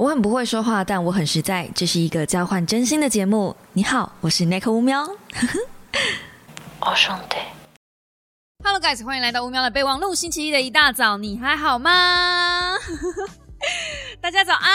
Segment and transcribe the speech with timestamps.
[0.00, 1.68] 我很不会说话，但我很实在。
[1.74, 3.54] 这是一个交换真心的节目。
[3.74, 5.06] 你好，我是 Nick 乌喵。
[6.80, 7.36] 我 兄弟
[8.64, 10.14] ，Hello guys，欢迎来到乌喵的备忘录。
[10.14, 12.76] 星期一的一大早，你还好吗？
[14.22, 14.72] 大家早安。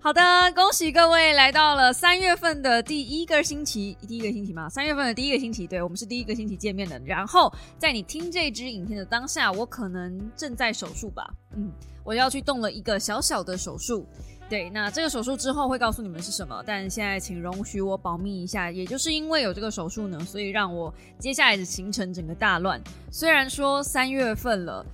[0.00, 4.68] 好的，恭喜各位来到了三月份的第一个星期，第一个星期吗？
[4.68, 7.00] 三月份的第一个星期，对我们是第一个星期见面的。
[7.06, 7.48] 然后
[7.78, 11.32] 在你听这支影片的当下，我可能正在手术吧？
[11.56, 11.70] 嗯。
[12.06, 14.06] 我要去动了一个小小的手术，
[14.48, 18.70] 对，那这个手术之后会告诉你们是什么，但现在请容许我保密一下。
[18.70, 22.80] 也就是因为有这个手术呢，所以让我接下来的行程整个大乱。
[23.10, 24.86] 虽然说三月份了，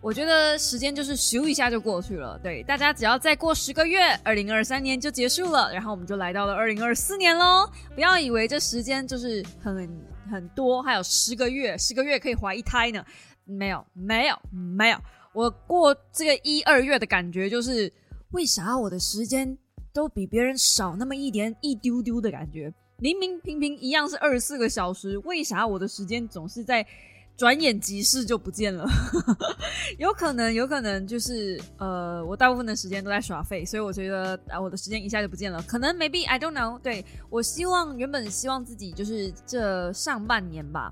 [0.00, 2.40] 我觉得时间就是咻一下就过去了。
[2.42, 7.68] 对，大家只要再过十个月，二零二三年就结束了，然后我们就来到了二零二四年喽。
[7.94, 9.76] 不要以为这时间就是很
[10.30, 13.04] 很多，还有十个月，十个月可以怀一胎呢？
[13.44, 14.98] 没有，没有，没有。
[15.34, 17.92] 我过这个一二月的感觉就是，
[18.30, 19.58] 为啥我的时间
[19.92, 22.72] 都比别人少那么一点一丢丢的感觉？
[22.98, 26.86] 明明平平一样是二十四个小时，为啥我的时间总是在
[27.36, 28.86] 转眼即逝就不见了？
[29.98, 35.60] 有可能，有可能就是呃，我大部分的时间都在耍废，所以我觉得啊，我的时间一下就不见了。
[35.62, 36.78] 可能 maybe I don't know。
[36.78, 40.88] 对我希望原本希望自己就是这上半年吧，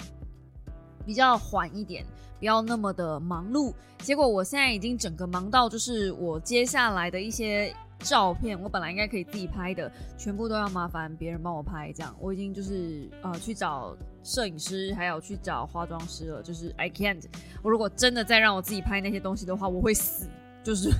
[1.06, 2.04] 比较缓一点。
[2.42, 11.92] 不要那么的忙碌，结果我现在已经整个忙到，就是我接下来的一些照片，我本来应该可以自己拍的，全部都要麻烦别人帮我拍。
[11.92, 16.42] 这样，我已经就是呃去找摄影师，还有去找化妆师了。
[16.42, 17.22] 就是 I can't，
[17.62, 20.26] 我如果真的再让我自己拍那些东西的话，我会死。
[20.64, 20.90] 就是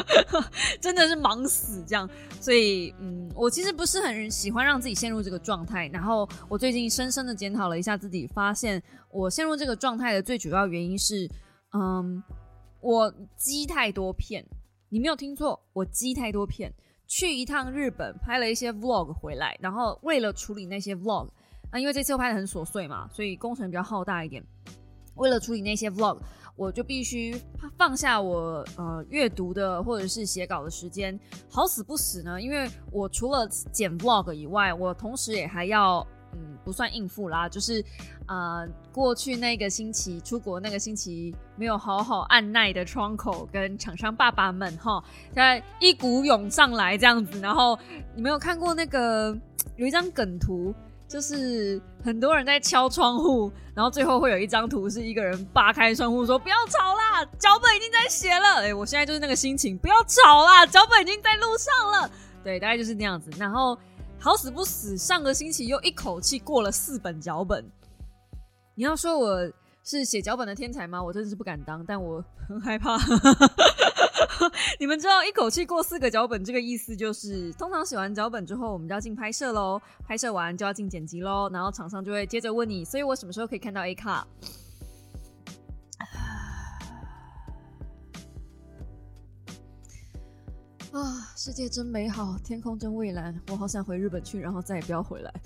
[0.80, 2.08] 真的是忙死这样，
[2.40, 5.88] 所以嗯，我其实不是很喜欢让自己陷入这个状态。
[5.88, 11.26] 然后我最近深深的检讨了一下自己，发现我陷入这个状态的最主要原因是，
[11.72, 12.22] 嗯，
[12.80, 14.44] 我积太多片。
[14.90, 16.72] 你没有听错，我积太多片。
[17.06, 21.28] 去一趟日本拍了一些 vlog 回来，然后为了处理那些 vlog，
[21.70, 24.44] 啊，因为这次又拍的很琐碎嘛，所以工程比较浩大一点。
[25.14, 26.18] 为了处理那些 vlog。
[26.54, 27.34] 我就必须
[27.76, 31.18] 放下我呃阅读的或者是写稿的时间，
[31.48, 37.82] 好死不死呢，因为我除了剪 vlog 以外，我同时也还要嗯不算应付啦，就是
[38.26, 45.02] 呃过去那个星期出国那个星期没有好好按耐的窗口跟厂商爸爸们哈，
[45.32, 47.78] 在一股涌上来这样子，然后
[48.14, 49.36] 你没有看过那个
[49.76, 50.74] 有一张梗图。
[51.12, 62.10] 就是很多人在敲窗户，然后最后会有一张图是一个人扒开窗户说：“不要吵啦，脚本已经在写了。”哎，我现在就是那个心情，不要吵啦，脚本已经在路上了。
[62.42, 63.30] 对，大概就是那样子。
[63.38, 63.78] 然后
[64.18, 67.62] 好死不死，上个星期又一口气过了四本脚本。
[68.74, 69.52] 你要说我
[69.84, 71.02] 是写脚本的天才吗？
[71.02, 72.96] 我真的是不敢当，但我很害怕。
[74.78, 84.22] 你们知道一口气过四个脚本这个意思就是，通常写完脚本之后，我们就要进拍摄喽，拍摄完就要进剪辑喽，然后厂商就会接着问你，所以我什么时候可以看到 A 卡？
[90.92, 95.32] 啊，世界真美好，天空真蔚蓝，我好想回日本去，然后再也不要回来。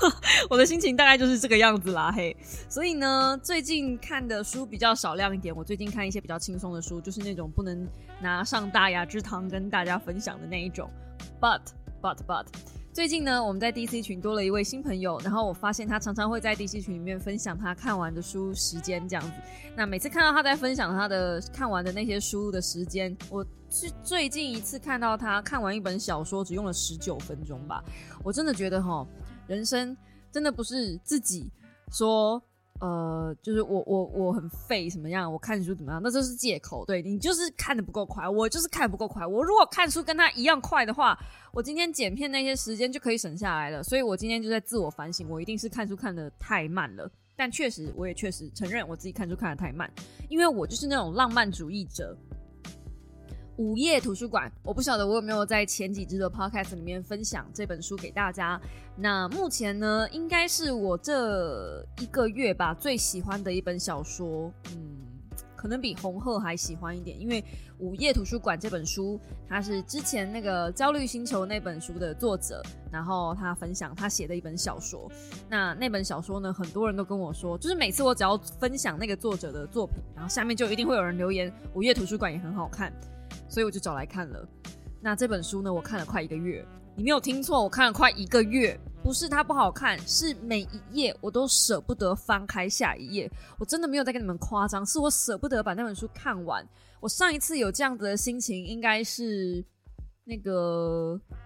[0.48, 2.36] 我的心情大概就是这个样子啦，嘿。
[2.68, 5.54] 所以呢，最近看的书比较少量一点。
[5.54, 7.86] 我最近看一些比较轻松的书，就是那种不能
[8.20, 10.90] 拿上大雅之堂跟大家分享的那一种。
[11.40, 11.60] But
[12.00, 12.46] but but，
[12.92, 19.32] 最近呢，我们在 DC 群多了一位新朋友，然后我发现他常常会在 DC 群里面分享他看完的书时间这样子。
[19.76, 27.82] 那每次看到他在分享他的看完的那些书的时间，我是最近一次看到他看完一本小说只用了十九分钟吧。
[28.22, 29.06] 我真的觉得哈。
[29.48, 29.96] 人生
[30.30, 31.50] 真的不是自己
[31.90, 32.40] 说，
[32.80, 36.84] 呃，就是我我我很废什么样，我看书怎么样，那这是借口。
[36.84, 39.26] 对你就是看的不够快，我就是看不够快。
[39.26, 41.18] 我如果看书跟他一样快的话，
[41.52, 43.82] 我今天剪片那些时间就可以省下来了。
[43.82, 47.10] 所以我今天就在自我反省，我一定是看书看的太慢了。
[47.34, 49.90] 但确实，我也确实承认我自己看书看的太慢，
[50.28, 52.16] 因为我就是那种浪漫主义者。
[53.58, 58.60] 午夜图书馆，我不晓得我有没有在前几支的 podcast 里面分享这本书给大家。
[58.96, 64.52] 那目前呢，应该是我这一个月吧最喜欢的一本小说。
[64.70, 64.98] 嗯，
[65.56, 67.44] 可能比红鹤还喜欢一点，因为
[67.80, 69.18] 午夜图书馆这本书，
[69.48, 72.62] 它是之前那个焦虑星球那本书的作者，
[72.92, 75.10] 然后他分享他写的一本小说。
[75.50, 82.92] 那那本小说呢，很多人都跟我说，就是每次我只要分享那个作者的作品，然后下面就一定会有人留言，午夜图书馆也很好看。
[83.48, 84.48] 所以我就找来看了。
[85.00, 86.64] 那这本书呢，我看了快一个月。
[86.96, 93.30] 你没有听错，我看了快一个月，不是它不好看，是每一页我都舍不得翻开下一页。
[93.58, 96.66] 我真的没有在跟你们夸张，是我舍不得把那本书看完。
[96.98, 99.64] 我上一次有这样子的心情，应该是
[100.24, 101.20] 那个《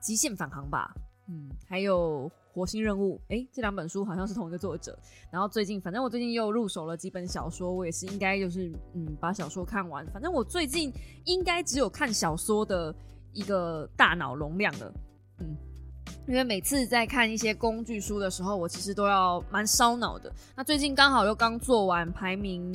[0.00, 0.94] 极限返航》吧，
[1.28, 2.30] 嗯，还有。
[2.56, 4.98] 火星任务，哎，这两本书好像是同一个作者。
[5.30, 10.06] 然后最近，反正我最近又入手了几本小说，我也是应该就是嗯把小说看完。
[10.06, 10.90] 反正我最近
[11.26, 12.94] 应该只有看小说的
[13.34, 14.90] 一个大脑容量了，
[15.40, 15.54] 嗯，
[16.26, 20.32] 因为每次在看一些工具书的时候，我其实都要蛮烧脑的。
[20.56, 22.72] 那最近刚好又刚做完排名，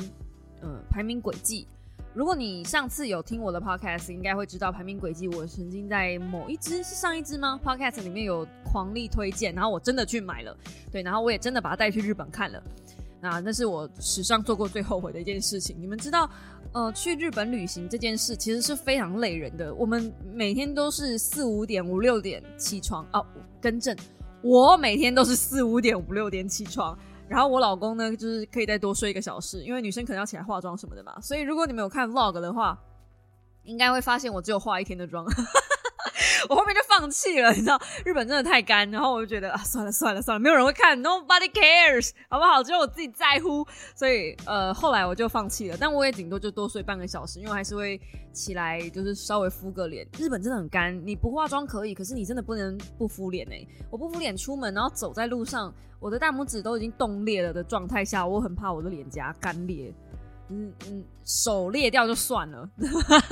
[0.61, 1.67] 嗯，排名轨迹。
[2.13, 5.29] 如果你上次有听我的 podcast，应该会知道排名轨迹。
[5.29, 10.55] 我曾经在某一支是上一支吗？podcast 里面有狂力推荐，然后我真的去买了，
[10.91, 12.61] 对，然后我也真的把它带去日本看了。
[13.21, 15.73] 那那是我史上做过最后悔的一件事情。
[15.79, 16.29] 你们知道，
[16.73, 19.73] 呃，去日本旅行这件事其实是非常累人的。
[19.73, 23.25] 我们每天都是四五点、五六点起床哦，
[23.61, 23.95] 更正，
[24.41, 26.97] 我每天都是四五点、五六点起床。
[27.31, 31.17] 然后我老公呢，就是可以再多睡一个小时，因为女生可能要起来化妆什么的嘛。
[31.21, 32.77] 所以如果你们有看 vlog 的话，
[33.63, 35.25] 应该会发现我只有化一天的妆。
[36.49, 42.63] 我后面就放弃了，你知道，日本真的太干，然后我就觉得啊，算了算了算了，没有人会看，Nobody cares，好不好？
[42.63, 43.65] 只有我自己在乎，
[43.95, 45.77] 所以呃，后来我就放弃了。
[45.79, 47.99] 但我也顶多就多睡半个小时，因为还是会
[48.33, 50.07] 起来，就是稍微敷个脸。
[50.17, 53.65] 日本真的很干，你不化妆可以，可是你真的不能不敷脸哎。
[53.89, 59.93] 我不敷脸出门，然后走在路上，我的大拇指都已经冻裂了的状态下，我很怕我的脸颊干裂。
[60.51, 62.69] 嗯嗯，手裂掉就算了，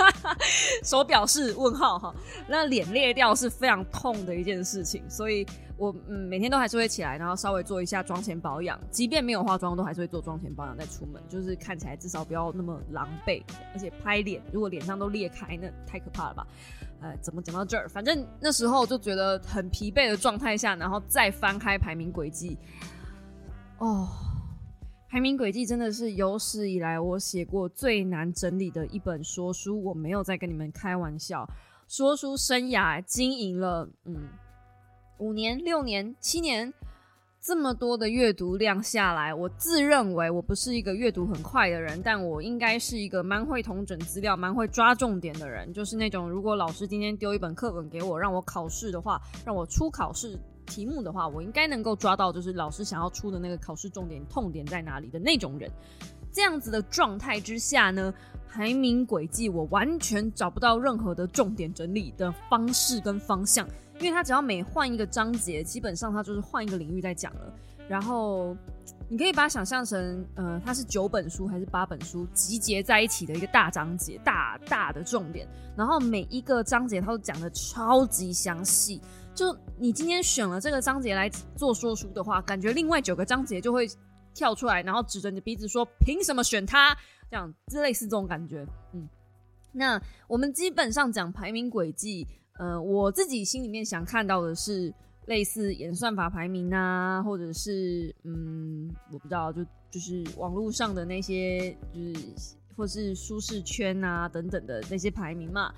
[0.85, 2.15] 手表示问号哈。
[2.47, 5.45] 那脸裂掉是非常痛的一件事情，所以
[5.77, 13.43] 我嗯每天都还是会起来，然后稍微做一下妆前保养，即便没有化妆，都还是会做妆前保养再出门，就是看起来至少不要那么狼狈。
[13.73, 16.47] 而且拍脸，如果脸上都裂开，那太可怕了吧？
[17.01, 17.89] 呃，怎么讲到这儿？
[17.89, 22.57] 反正那时候就觉得很疲惫的状态下，然后再翻开排名轨迹，
[23.79, 24.07] 哦。
[25.09, 31.49] 排名轨迹真的是有史以来我写过最难整理的一本说书，我没有在跟你们开玩笑。
[31.87, 34.29] 说书生涯经营了嗯
[35.17, 36.71] 五年、六年、七年，
[37.41, 45.73] 这么多的阅读量下来，我自认为我不是一个阅读很快的人，但我应该是一个蛮会统整资料、蛮会抓重点的人。
[45.73, 50.37] 就是那种如果老师今天丢一本课本给我，让我考试的话，让我出考试。
[50.69, 55.69] 题目的话，我应该能够抓到，就是老师想要出的那个考试重点、痛点在哪里的那种人。
[56.31, 58.13] 这样子的状态之下呢，
[58.47, 63.67] 排名轨迹我完全找不到任何的重点整理的方式跟方向，
[63.99, 67.51] 因为他只要每换一个章节，基本上他就是换一个领域在讲了。
[67.89, 68.55] 然后
[69.09, 75.47] 你可以把它想象成，呃，它是九本书还是八本书集结在一起的一个大章节，大大的重点。
[75.75, 79.01] 然后每一个章节它都讲的超级详细。
[79.39, 83.87] 就你今天选了这个章节来做说书的话，感觉另外九个章节就会
[84.33, 86.93] 跳出来，然后指着你的鼻子说：“凭什么选它？”
[87.31, 88.67] 这样，就类似这种感觉。
[88.91, 89.07] 嗯，
[89.71, 92.27] 那我们基本上讲排名轨迹，
[92.59, 94.93] 呃，我自己心里面想看到的是
[95.27, 105.73] 类似演算法排名啊，或者是嗯，我不知道，就就是网络上的那些，就是或是舒适圈啊等等的那些排名嘛。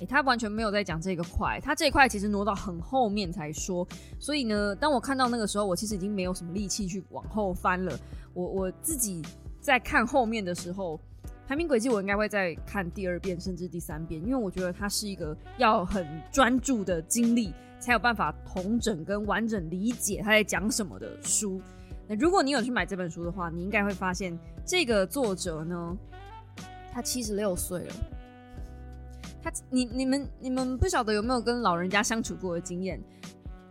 [0.00, 3.86] 诶，他完全没有在讲这个块，他这一块其实挪到很后面才说。
[4.18, 7.96] 所以呢，当我看到那个时候，我其实已经没有什么力气去往后翻了。
[8.32, 9.22] 我我自己
[9.60, 10.98] 在看后面的时候，
[11.46, 21.60] 排名轨迹我应该会再看第二遍甚至第三遍，因为我觉得它是一个要很专注的经历，才有办法同整跟完整理解他在讲什么的书。
[22.08, 24.36] 那如果你有去买这本书的话，你应该会发现
[24.66, 25.96] 这个作者呢，
[26.92, 27.94] 他七十六岁了。
[29.44, 32.98] 他，你你们你们不晓得有没有跟老人家相处过的经验？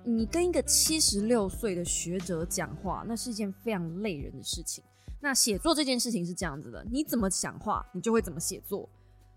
[0.06, 4.84] 你跟一个七十六岁的学者讲话，那是一件非常累人的事情。
[5.20, 8.88] 那写作这件事情是这样子的，你怎么讲话，你就会怎么写作。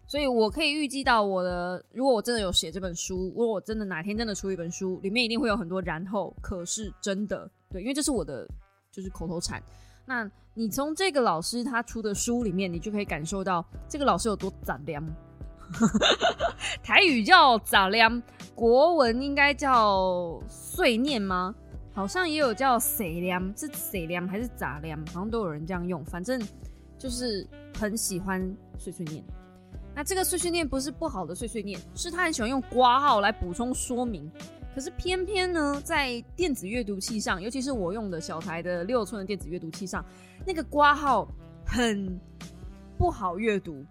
[0.07, 8.47] 所以我可以预计到我的，如果我真的有写这本书，如果我真的哪天真的出一本书，里面一定会有很多然后，可是真的对，因为这是我的
[8.93, 9.63] 就是口头禅。
[10.05, 15.03] 那你从这个老师他出的书里面，你就可以感受到这个老师有多胆量。
[16.83, 18.23] 台语叫杂粮，
[18.55, 21.55] 国文应该叫碎念吗？
[21.93, 24.99] 好像也有叫谁粮，是谁粮还是杂粮？
[25.07, 26.05] 好像都有人这样用。
[26.05, 26.41] 反正
[26.99, 27.47] 就是
[27.79, 29.25] 很喜欢碎碎念。
[29.95, 34.31] 那这个碎碎念不是不好的碎碎念，是他很喜欢用挂号来补充说明。
[34.75, 40.05] 可是偏偏呢，在电子阅读器上，尤其是我用的小台的六寸的电子阅读器上，
[40.47, 41.27] 那个挂号
[41.65, 42.21] 很
[42.99, 43.83] 不好阅读。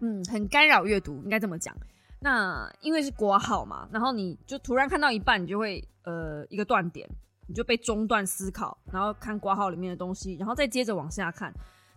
[0.00, 1.74] 嗯，很干扰阅读，应该这么讲。
[2.20, 7.08] 那因为是挂号嘛，然后你就突然看到一半，你就会呃一个断点，
[7.46, 11.52] 你就被中断思考，然后看挂号里面的东西，然后再接着往下看。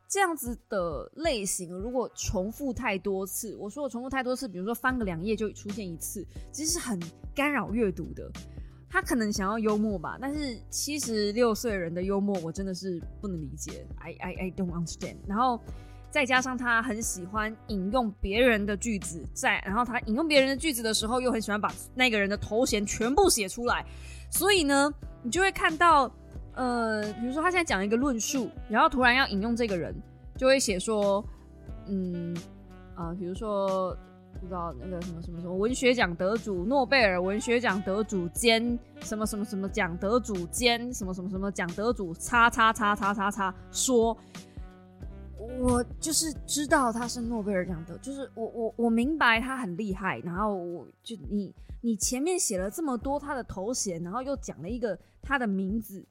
[0.07, 6.99] 这样子的类型，如果重复太多次，我说我重复太多次，比如说翻个两页就出现一次，其实是很
[7.33, 8.29] 干扰阅读的。
[8.87, 13.87] 他可能想要幽默吧，但是七十六岁人的幽默，我真的是不能理解。
[13.97, 15.17] I I I don't understand。
[15.27, 15.59] 然后
[16.13, 23.83] 再加上他很喜欢引用别人的句子，在然后他引用别人的句子的时候，又很喜欢把那个人的头衔全部写出来，
[24.29, 24.93] 所以呢，
[25.23, 26.09] 你就会看到。
[26.55, 29.91] 呃，比如说他现在讲一个论述，然后突然要引用这个人，
[30.37, 31.25] 就会写说，
[31.87, 32.37] 嗯，
[32.93, 33.89] 啊，比如说
[34.39, 44.15] 不知道那个什么什么什么文学奖得主、诺贝尔文学奖得主兼什么什么什么奖得主兼什么什么什么奖得主，叉叉叉叉叉叉说，
[45.59, 56.05] 我就是知道他是诺贝尔奖的，就是我我我明白他很厉害，然后我就你你前面写了这么多他的头衔，然后又讲了一个他的名字。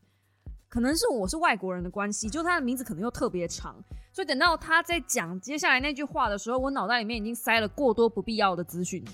[0.68, 3.76] 可能是我是外国人的关系，就他的名字可能又特别长，
[4.10, 9.04] 所以等到他在讲接下来那句话的时候，我脑袋里面已经塞了过多不必要的资讯，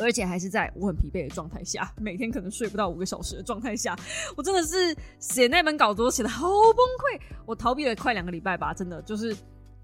[0.00, 3.96] 而且还是在我很疲惫的状态下，每天可能睡不到五个小时的状态下，
[4.36, 9.36] 我真的是写那本稿子写的好崩溃，我逃避了快两个礼拜吧，真的就是。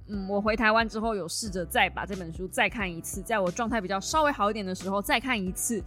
[0.09, 5.83] 嗯，我回台湾之后有试着再把这本书再看一次，在我状态比较稍微好一点的时候再看一次，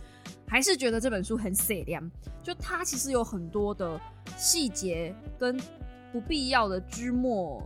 [0.46, 2.04] 还是觉得这本书很血量。
[2.44, 3.98] 就它其实有很多的
[4.36, 5.58] 细节跟
[6.12, 7.66] 不必要的枝末、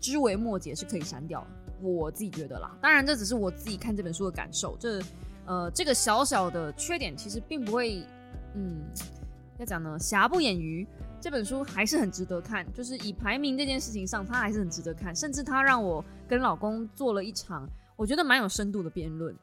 [0.00, 1.46] 枝微末节是可以删掉。
[1.82, 4.78] 我自己觉得啦，当然这只是我自己看这本书的感受。
[4.80, 4.98] 这
[5.50, 8.06] 呃，这个小小的缺点其实并不会，
[8.54, 8.84] 嗯，
[9.58, 10.86] 要讲呢，瑕不掩瑜。
[11.20, 15.12] 这本书还是很值得看，就是以排名这件事情上，它还是很值得看。
[15.12, 19.36] 甚至它让我跟老公做了一场我觉得蛮有深度的辩论。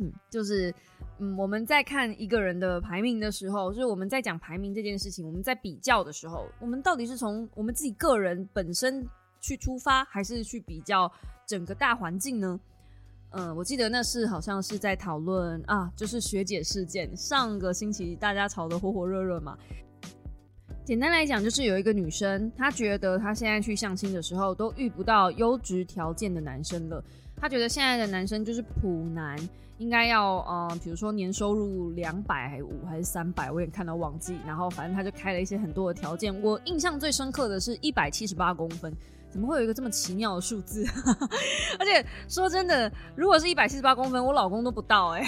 [0.00, 0.72] 嗯，就是
[1.18, 9.02] 嗯，我们在看一个人的排名的时候，就是我们在讲排名这件事情，我们在比较的时候，我们到底是从我们自己个人本身
[9.40, 11.10] 去出发，还是去比较
[11.46, 12.60] 整个大环境呢？
[13.36, 19.58] 嗯，我记得那是好像是在讨论啊，就是学姐事件，上个星期大家吵得火火热热嘛。
[20.84, 27.02] 简单来讲，就是有一个女生，她觉得她现在去相亲的时候都遇不到优质条件的男生了。
[27.36, 29.36] 她觉得现在的男生就是普男，
[29.78, 34.36] 应该要呃，比如说年收入两百还是五还是三百，我也看到忘记。
[34.46, 36.32] 然后反正她就开了一些很多的条件。
[36.40, 38.94] 我印象最深刻的是一百七十八公分。
[39.34, 40.86] 怎么会有一个这么奇妙的数字？
[41.76, 45.26] 而且说真的，如果是一百七十八公分，我老公都不到哎。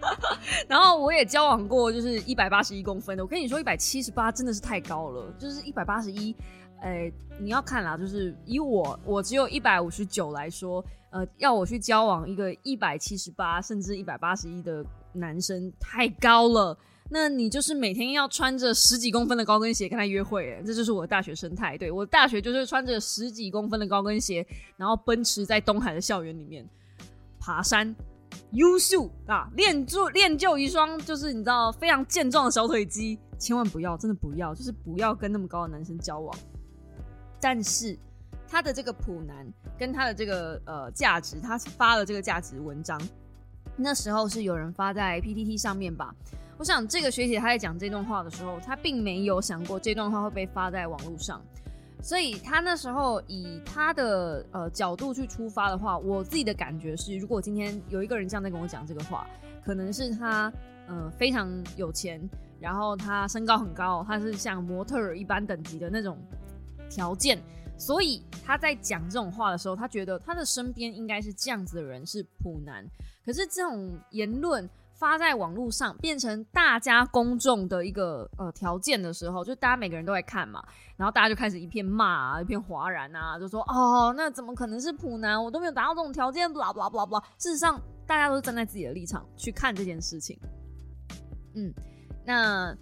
[0.68, 3.24] 然后我也交往过，就是一百八十一公分的。
[3.24, 5.32] 我跟你说，一百七十八真的是太高了。
[5.38, 6.36] 就是一百八十一，
[6.82, 16.76] 哎，你要看啦，就是以我我只有一百五十九来说，呃，要我去交往一个一百七十八甚至一百八十一的男生，太高了。
[17.10, 21.76] 那你就是每天要穿着十几公分的高跟鞋跟他约会，这就是我的大学生态。
[21.78, 24.46] 对我大学就是穿着十几公分的高跟鞋，
[24.76, 26.68] 然后奔驰在东海的校园里面
[27.40, 27.96] 爬山，
[28.52, 33.18] 优秀啊，练就练就一双就是你知道非常健壮的小腿肌。
[33.38, 36.36] 千万不要，真的不要，就是不要跟那么高的男生交往。
[37.40, 37.96] 但是
[38.48, 39.46] 他的这个普男
[39.78, 43.00] 跟他的这个呃价值，他发了这个价值文章，
[43.76, 46.12] 那时候是有人发在 PTT 上面吧。
[46.58, 51.40] 我想这个学姐她在讲这段话的时候，她并没有想过这段话会被发在网络上，
[52.02, 59.24] 所以她那时候以她的呃角度去出发的话，我自己的感觉是，如果今天有一个人这样在跟我讲这个话，
[59.64, 60.52] 可能是他
[60.88, 62.20] 呃非常有钱，
[62.58, 66.18] 然后他身高很高，他是像模特儿一般等级的那种
[66.90, 67.40] 条件，
[67.76, 72.84] 所以他在讲这种话的时候，他觉得他的身边应该是这样子的人是普男，
[73.24, 74.68] 可是这种言论。
[74.98, 80.60] 发在网络上变成大家公众的一个呃条件的时候，就大家每个人都在看嘛，
[80.96, 85.42] 然后大家就开始一片骂啊，一片哗然啊，就说哦，那怎么可能是普男？
[85.42, 87.22] 我都没有达到这种条件，不啦不啦不啦不啦。
[87.38, 90.36] 事实上，大家都是站在自己的立场去看这件事情。
[91.54, 91.72] 嗯，
[92.26, 92.76] 那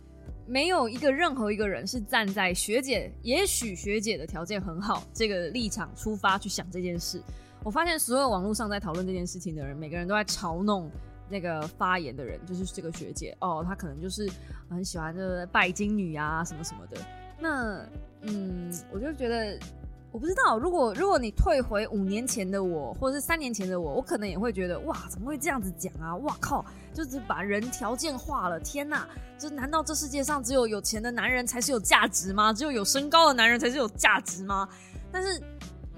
[0.47, 7.23] 没有一个任何一个人是站在学姐，也许学姐的条件很好这个立场出发去想这件事。
[7.63, 10.91] 我发现所有网络上在讨论这件事情的人，每个人都在嘲弄。
[11.29, 14.31] 那个发言的人就是这个学姐哦，她可能就是
[14.71, 16.97] 很喜欢这个拜金女啊什么什么的。
[17.39, 17.85] 那
[18.23, 19.59] 嗯，我就觉得
[20.13, 26.17] 我不知道，如果如果你退回五年前的我，或者是三年前的我，我可能也会觉得哇，怎么会这样子讲啊？
[26.17, 26.65] 哇靠，
[26.95, 28.59] 就是把人条件化了。
[28.61, 29.07] 天哪，
[29.37, 32.53] 这难道这世界上只有有钱的男人才是有价值吗？
[32.53, 34.69] 只有有身高的男人才是有价值吗？
[35.13, 35.41] 但是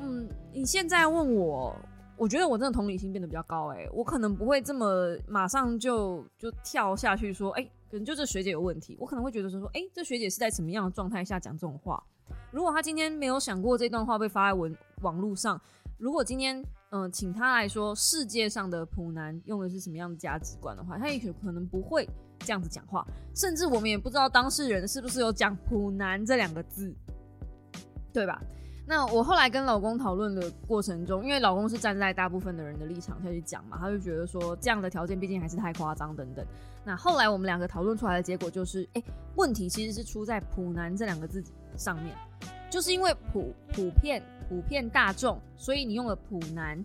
[0.01, 1.77] 嗯，你现在问我。
[2.19, 12.03] 我觉得我真的同理心变得比较高哎、我可能不会这么马上就就跳下去说，哎、可能就这学姐有问题，我可能会觉得说，哎、这学姐是在什么样的状态下讲这种话？
[12.51, 15.61] 如果她今天没有想过这段话被发在文网络上，
[15.97, 22.09] 如果今天嗯、请她来说世界上的普男用的是什么样的价值观的话，她也许可能不会
[22.41, 26.93] 这样子讲话，甚至我们也不知道当事人是不是有讲“普男”这两个字，
[28.13, 28.43] 对吧？
[28.91, 36.43] 那我后来跟老公讨论的过程中，因为老公是站在大部分的人的立场下去讲嘛，他就觉得说这样的条件毕竟还是太夸张等等。
[36.87, 39.03] 那后来我们两个讨论出来的结果就是，哎、
[39.37, 41.45] 问题其实是出在“普男”这两个字
[41.77, 42.17] 上面，
[42.71, 46.83] 就是因为普普遍普遍大众，所以你用了“普男”。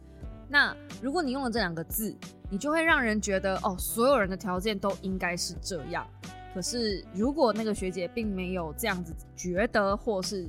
[0.50, 2.14] 那如果你用了这两个字，
[2.50, 6.06] 你就会让人觉得哦，所有人的条件都应该是这样。
[6.54, 10.48] 可是如果那个学姐并没有这样子觉得，或是，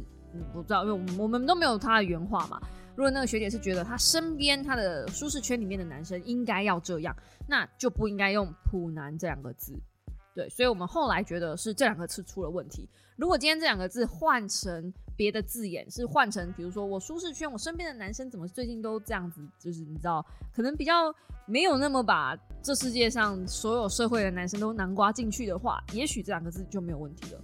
[0.52, 2.60] 不知道，因为我们都没有他的原话嘛。
[2.96, 7.14] 如果那个学姐是觉得她身边她的舒适圈里面的男生应该要这样，
[7.48, 9.74] 那就不应该用“普男”这两个字。
[10.32, 12.88] 对，所以我们后来觉得是这两个字出了问题。
[13.16, 21.14] 如果今天这两个字换成别的字眼，是换成比如说我舒适圈，我身边的男生怎么最近都这样子，就是你知道，可能比较
[21.46, 27.40] 没有那么把这世界上所有社会的男生都南瓜进去的话，也许这两个字就没有问题了。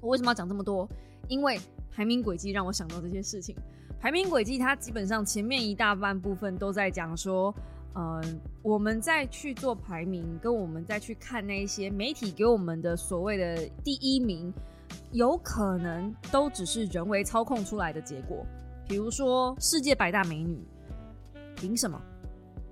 [0.00, 0.88] 我为什么要讲这么多？
[1.28, 1.60] 因为
[1.94, 3.54] 排名轨迹让我想到这些事情。
[4.00, 7.54] 排名轨迹它基本上前面一大半部分都在讲说，
[7.94, 8.20] 呃，
[8.62, 14.52] 我们再去做排名，跟我们再去看那一些媒体给我们的所谓的第一名，
[15.12, 18.44] 有可能都只是人为操控出来的结果。
[18.88, 20.58] 比如说世界百大美女，
[21.54, 22.00] 凭什么？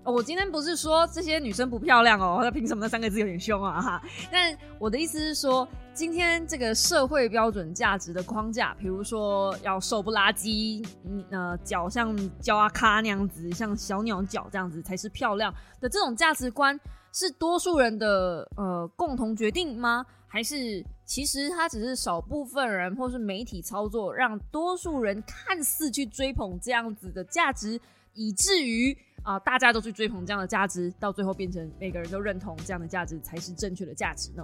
[0.04, 4.02] 我今天不是说这些女生不漂亮哦，那凭什么那三个字有点凶啊哈？
[4.33, 16.78] 但我的意思是说，今天这个社会标准价值的框架，比如说要瘦不拉几，嗯呃，脚像焦阿咖那样子，像小鸟脚这样子才是漂亮的这种价值观，
[17.12, 20.04] 是多数人的呃共同决定吗？
[20.26, 27.80] 还是其实它只是少部分人或是媒体操作，让多数人看似去追捧这样子的价值，
[28.14, 34.42] 以至于啊、大家都去追捧这样的价值，到最后变成每个人都认同这样的价值才是正确的价值呢？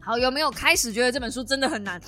[0.00, 2.00] 好，有没有开始觉得这本书真的很难？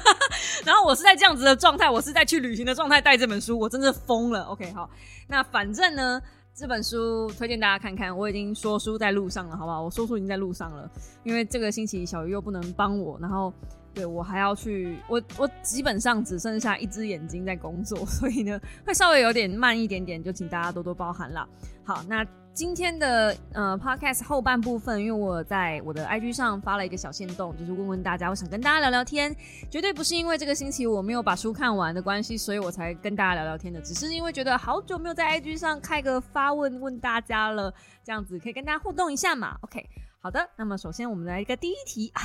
[0.64, 4.44] 然后我是在这样子的状态，我是在去旅行的状态带这本书，我真的疯了。
[4.44, 4.88] OK，好，
[5.28, 6.18] 那反正呢，
[6.54, 8.16] 这本书推荐大家看看。
[8.16, 9.82] 我已经说书在路上了，好不好？
[9.82, 10.90] 我说书已经在路上了，
[11.24, 13.52] 因为这个星期小鱼又不能帮我，然后
[13.94, 21.46] 对我还要去，我我基本上只剩下一只眼睛在工作， 所以呢会稍微有点慢一点点，就请大家多多包涵啦。
[21.84, 29.34] 好，那今天的呃 podcast 后半部分，因为我在我的 IG 上发了一个小线动，就是问问大家，我想跟大家聊聊天，
[29.70, 37.72] 绝对不是因为这个星期我没有把书看完的关系，所以我才跟大家聊聊天的，只是因为觉得好久没有在 IG 上开个发问问大家了，
[38.04, 39.56] 这样子可以跟大家互动一下嘛。
[39.62, 39.88] OK，
[40.20, 42.20] 好的，那么首先我们来一个第一题啊，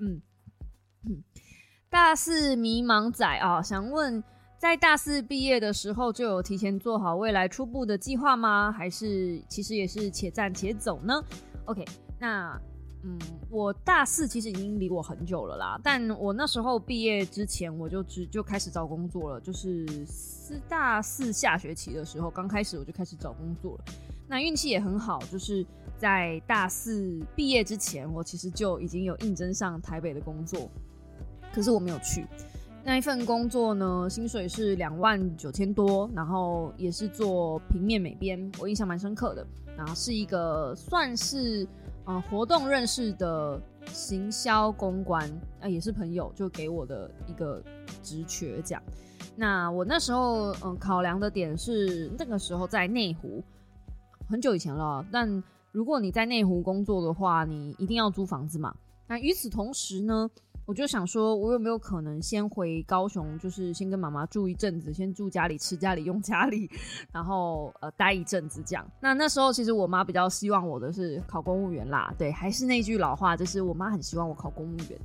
[0.00, 0.20] 嗯
[1.90, 4.22] 大四迷茫仔啊，想问。
[4.62, 8.70] 在大四毕业的时候就有提前做好未来初步的计划吗？
[8.70, 11.20] 还是其实也是且战且走呢
[11.64, 11.84] ？OK，
[12.20, 12.56] 那
[13.02, 13.18] 嗯，
[13.50, 23.84] 我大四其实已经离我很久了啦，但我那时候毕业之前我就只就开始找工作了，就是四大四下学期的时候，刚开始我就开始找工作了。
[24.28, 25.66] 那运气也很好，就是
[25.98, 30.70] 在大四毕业之前，我其实就已经有应征上台北的工作，
[31.52, 32.26] 可是我没有去。
[32.84, 39.46] 那一份工作呢，薪水是两万九千多，然后也是做平面美编，我印象蛮深刻的。
[39.76, 41.66] 然后是一个算是
[42.04, 47.62] 呃活动认识的行销公关，啊、也是朋友就给我的一个
[48.02, 48.82] 职缺奖。
[49.34, 53.42] 那我那时候嗯、考量的点是那个时候在内湖，
[54.28, 55.04] 很久以前了。
[55.10, 58.74] 但如果你在内湖工作的话，你一定要租房子嘛。
[59.06, 60.28] 那与此同时呢，
[60.64, 66.70] 我就想说，我有没有可能先回高雄，就是先跟妈妈住一阵子，先住家里，吃家里，用家里，
[67.12, 68.86] 然后呃待一阵子这样。
[69.00, 74.98] 那那时候其实我妈比较希望我的是考公务员啦，对，还是那句老话，就是我妈很希望我考公务员。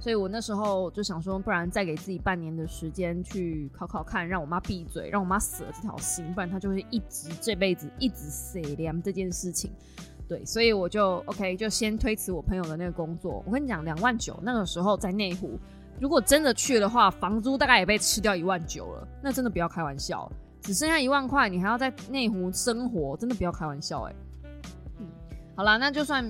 [0.00, 9.70] 所以我那时候就想说，不然再给自己半年的时间去考考看，让我妈闭嘴，让我妈死了这条心，不然她就会一直这辈子一直死凉这件事情。
[10.26, 13.42] 对，所以我就 OK，就先推辞我朋友的那个工作。
[13.46, 15.58] 我跟你讲，两万九那个时候在内湖，
[16.00, 20.30] 如果真的去的话，房租大概也被吃掉一万九了，那真的不要开玩笑，
[20.62, 24.14] 只剩下一万块，你还要在内湖生活，真的不要开玩笑哎、
[24.98, 25.06] 嗯，
[25.54, 26.24] 好啦，那就算、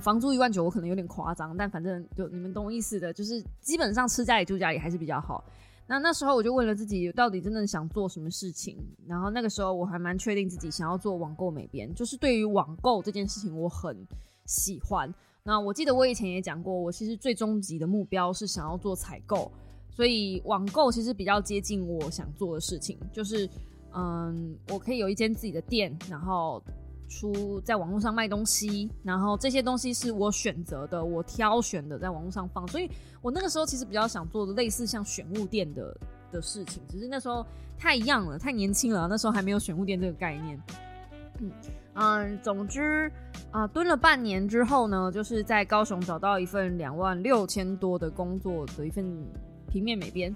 [0.00, 5.42] 房租一万九，我可能有点夸张，但反正就你们懂意思的，就是基本上吃家里住家里还是比较好。
[5.90, 8.78] 那那时候我就问了自己，到底真的想做什么事情？
[9.08, 14.06] 然后那个时候我还蛮确定自己想要做网购美编，就是对于网购这件事情我很
[14.46, 15.12] 喜欢。
[15.42, 19.50] 那我记得我以前也讲过，我其实最终极的目标是想要做采购，
[19.90, 23.50] 所以网购其实比较接近我想做的事情，就是
[23.92, 26.62] 嗯，我可以有一间自己的店，然后。
[27.10, 32.66] 出在网络上卖东西，然后这些东西是我选择的，我挑选的，在网络上放。
[32.68, 32.88] 所以
[33.20, 35.94] 我那个时候其实比较想做的类似像选物店的
[36.30, 37.44] 的事情，只是那时候
[37.76, 40.62] 太一样了，太年轻了，那时候还没有选物店这个概念。
[41.40, 41.50] 嗯
[41.94, 43.10] 嗯，总之
[43.50, 49.04] 啊，蹲了半年之后呢，就是在高雄找到一份两万六千多的工作的一份
[49.66, 50.34] 平面美编，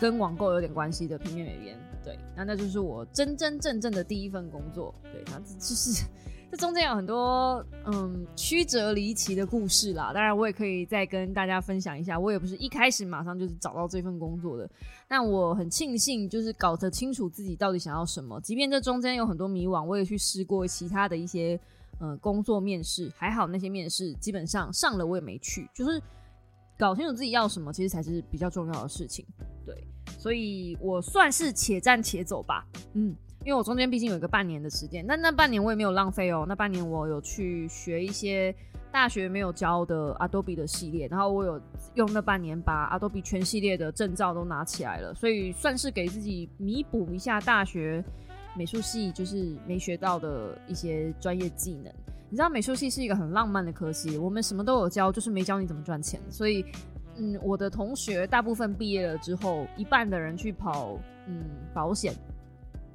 [0.00, 1.78] 跟网购有点关系的平面美编。
[2.08, 4.94] 对，那那就是我真真正正的第一份工作。
[5.12, 6.06] 对，那就是
[6.50, 10.10] 这中间有很多嗯曲折离奇的故事啦。
[10.14, 12.18] 当然，我也可以再跟大家分享一下。
[12.18, 14.66] 我也不是一开始马上就是找到这份工作的，
[15.06, 18.40] 但我很庆幸就是搞得清楚自己到底想要什么。
[18.40, 21.60] 即便这中间有很多迷惘，我也去试过其他的一些
[22.00, 25.68] 呃工作面试，还好那些面试基本上上了我也没去。
[25.74, 26.00] 就是
[26.78, 29.26] 搞清楚自己要什么，其实才是比较重要的事情。
[29.66, 29.74] 对。
[30.18, 33.14] 所以我算是且战且走吧，嗯，
[33.44, 36.44] 因为我中间毕竟有一个半年的时间，那那半年我也没有浪费哦。
[36.48, 38.52] 那半年我有去学一些
[38.90, 41.60] 大学没有教的 Adobe 的系列，然后我有
[41.94, 48.02] 用那半年把 Adobe 全系列的证照都拿起来了，所以算是给自己弥补一下大学
[48.56, 51.92] 美术系就是没学到的一些专业技能。
[52.30, 56.64] 你知道美术系是一个很浪漫的科系，我们什么都有教，就是没教你怎么赚钱，所以。
[57.20, 61.42] 嗯，我的同学大部分毕业了之后，一半的人去跑嗯
[61.74, 62.14] 保险，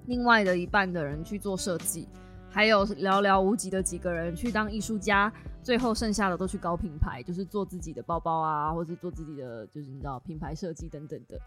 [0.06, 2.08] 另外的一半的人去做设计，
[2.50, 5.30] 还有寥寥无几的几个人去当艺术家，
[5.62, 11.38] 最后剩下的都去搞品牌，就是做自己的包包啊，或者做自己的就是你知道品牌设计等等的。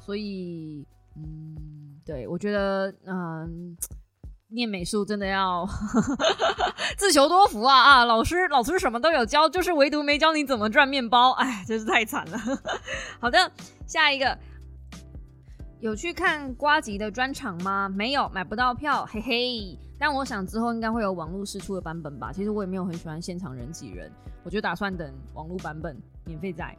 [0.00, 3.76] 所以嗯，对我觉得嗯。
[4.54, 5.68] 念美术真的要
[6.96, 8.04] 自求多福啊啊！
[8.04, 12.38] 老师，老师什么都有教，就是唯独没教你怎么赚面包，哎，真是太惨了。
[13.20, 13.50] 好的，
[13.86, 14.38] 下一个，
[15.80, 17.88] 有去看瓜吉的专场吗？
[17.88, 19.78] 没有，买不到票，嘿嘿。
[19.98, 22.32] 但我想之后应该会有网络试出的版本吧。
[22.32, 24.10] 其实我也没有很喜欢现场人挤人，
[24.42, 26.76] 我就打算等网络版本免费载。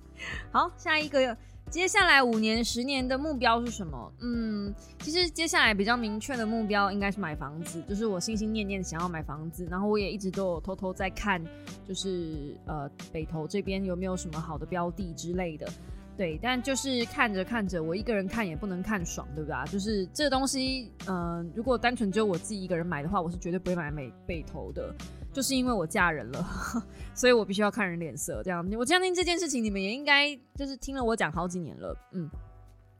[0.52, 1.36] 好，下一个。
[1.70, 4.10] 接下来五年、十年的目标是什么？
[4.20, 11.44] 嗯，其实接下来比较明确的目标应该是买房子，就是我心心念念想要买房子，然后我也一直都有偷偷在看，
[11.86, 15.70] 就是呃北投这边有没有什么好的标的之类的。
[16.18, 19.64] 对，但就是看着看着，我一个人看也不能看爽，对不对啊？
[19.66, 24.92] 就是这东西，嗯，如果单纯只有我自己一个人买的话，我是绝对不会买美北投的，
[25.32, 26.44] 就是因为我嫁人了，
[27.14, 28.42] 所以我必须要看人脸色。
[28.42, 32.28] 这样，我相信这件事情你们也应该就是听了我讲好几年了，嗯。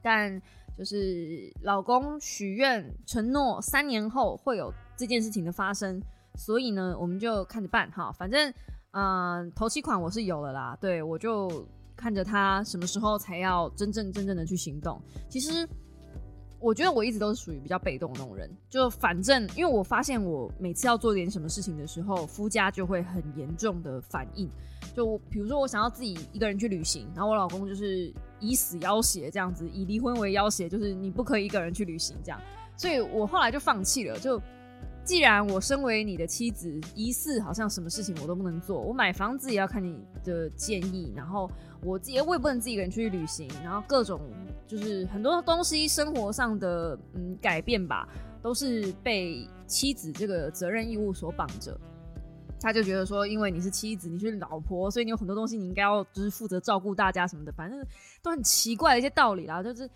[0.01, 0.41] 但
[0.77, 6.01] 就是老公许愿承诺三年后会有这件事情的发生，
[6.35, 8.13] 所以呢，我们就看着办哈。
[8.13, 8.53] 反正，
[8.91, 11.67] 嗯，头期款我是有了啦，对我就。
[11.99, 15.01] 看着他什么时候才要真正真正的去行动。
[15.27, 15.67] 其实
[16.57, 24.49] 我觉得我一直都是属于比较被动的那种人，就反正因为我发现我每次要做点什么事情的时候，夫家就会很严重的反应。
[24.95, 32.41] 就比如说我想要自己一个人去旅行，然后我老公就是以死要挟这样子，以离婚为要挟，就是你不可以一个人去旅行这样。
[32.75, 34.17] 所以我后来就放弃了。
[34.19, 34.41] 就
[35.03, 41.49] 既然我身为你的妻子，疑似好像什么事情我都不能做，我买房子也要看你的建议，然后。
[41.83, 44.19] 我自己我也不能自己一个人出去旅行，然后各种
[44.67, 48.07] 就是很多东西生活上的嗯改变吧，
[48.41, 51.79] 都是被妻子这个责任义务所绑着。
[52.61, 57.79] 他就觉得说，因为你是妻子，你是老婆，所以你有很多东西你应该要就是负责照顾大家什么的，反正
[58.21, 59.89] 都很奇怪的一些道理啦，就是。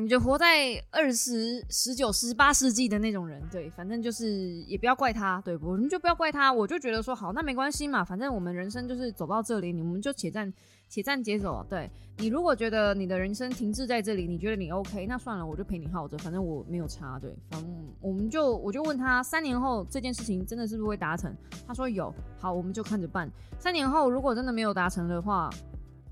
[0.00, 4.28] 你就活在二十、十九、十八世纪的那种人，对，反正就是
[4.62, 6.52] 也不要怪他，对，我们就不要怪他。
[6.52, 10.52] 我就觉得说，好，那没关系嘛，反正我们人生就是走到这里，你们就且战
[10.88, 11.64] 且战且走。
[11.68, 17.18] 对你如果觉得你的人生停滞在这里，你觉得你 OK，那算了，我就陪你耗着，反正我没有差。
[17.18, 17.70] 对，反正
[18.00, 21.34] 我们就我就问他，三年后这件事情真的是不是会达成？
[21.66, 23.30] 他说有，好，我们就看着办。
[23.58, 25.50] 三年后如果真的没有达成的话，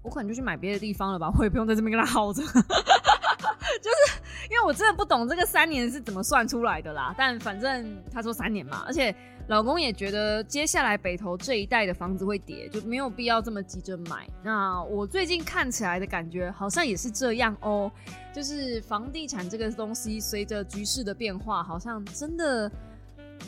[0.03, 2.43] 我可能就去买别的地方了吧，我也不用在这边跟他耗着。
[3.81, 9.15] 就是因为我真的不懂这个三年是怎么算出来的啦，但反正他说三年嘛，而且
[9.53, 14.27] 老公也觉得接下来北投这一带的房子会跌，就没有必要这么急着买。
[14.43, 17.93] 那我最近看起来的感觉好像也是这样哦，
[18.35, 22.73] 就是房地产这个东西随着局势的变化，好像真的，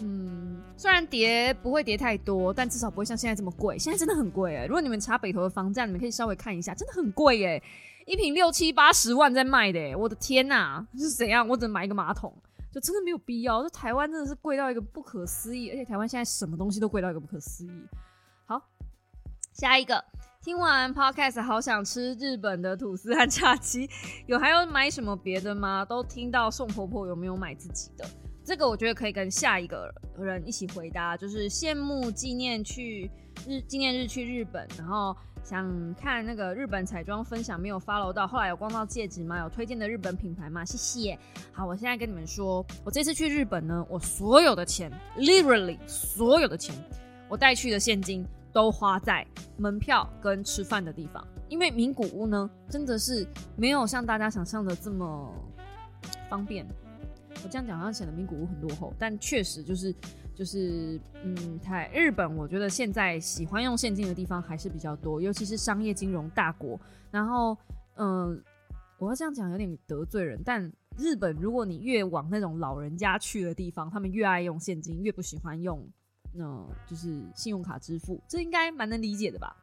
[0.03, 3.79] 嗯，虽然跌不会跌太多，但至少不会像现在这么贵。
[3.79, 4.67] 现在真的很贵哎！
[4.67, 7.63] 如果你们查北投的房价，你们可以稍微看一下，真的很贵哎，
[8.05, 9.97] 一平六七八十万在卖的哎！
[9.97, 11.49] 我的天呐，是怎样？
[11.49, 12.31] 我只能买一个马桶，
[12.75, 13.63] 就真的没有必要。
[13.63, 17.71] 这台湾真的是贵到一个不可思议，而且台湾现在什么东西都贵到一个不可思议。
[18.47, 18.61] 好，
[19.53, 20.05] 下一个，
[20.43, 23.89] 听完 podcast 好想吃日本的吐司和炸鸡，
[24.27, 25.85] 有还要买什么别的吗？
[25.85, 28.05] 都听到宋婆婆有没有买自己的？
[28.45, 33.09] 这个我觉得可以跟下一个人一起回答，就是羡慕纪念去
[33.47, 39.39] 日纪念日去日本，然后想看那个日本彩妆分享没有 follow 到，后来有逛到戒指吗？
[39.41, 40.65] 有推荐的日本品牌吗？
[40.65, 41.19] 谢谢。
[41.53, 46.75] 好，我现在跟你们说，我这次去日本呢，我所有的钱，literally 所有的钱，
[47.29, 49.25] 我带去的现金都花在
[49.59, 55.31] 门票跟吃饭的地方，因为名古屋呢，真的是没有像大家想象的这么
[56.31, 56.67] 方便。
[57.43, 59.95] 我这样讲好像显得名古屋很落后，但确实就是
[60.35, 66.79] 就是嗯，台日本，我觉得现在喜欢用现金的地方还是比较多，尤其是商业金融大国。
[67.11, 67.57] 然后
[67.97, 68.43] 嗯，
[68.99, 75.89] 我要这样讲有点得罪人，但日本如果你越往那种老人家去的地方，他们越爱用现金，越不喜欢用
[76.33, 79.57] 那就是信用卡支付，这应该蛮能理解的吧？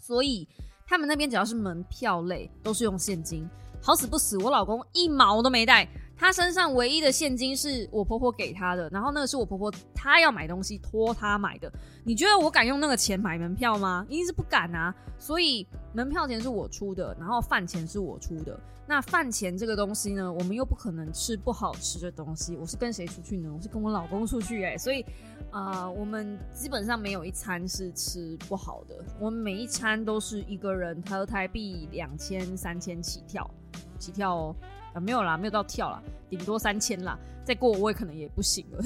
[0.00, 0.48] 所以
[0.86, 3.44] 他们那边只要是门票类都是用现金，
[3.82, 5.88] 好死不死，我老公一毛都没带。
[6.20, 11.72] 他身上唯一的现金是我婆婆给他的，然后那个是我婆婆她要买东西托他买的。
[12.04, 14.04] 你觉得我敢用那个钱买门票吗？
[14.06, 14.94] 一定是不敢啊！
[15.18, 18.60] 所以门票钱是我出的，然后饭钱是我出的。
[18.86, 22.54] 那饭钱这个东西呢，我们又不可能吃不好吃的东西。
[22.54, 23.50] 我是跟谁出去呢？
[23.56, 25.02] 我是跟我老公出去哎，所以
[25.50, 29.02] 啊，我们基本上没有一餐是吃不好的。
[29.18, 33.50] 我们每一餐都是一个人合台币两千三千起跳，
[33.98, 34.56] 起跳哦。
[34.94, 38.82] 啊，没有啦，没有到跳啦，顶多三千啦，再过我也可能也不行了。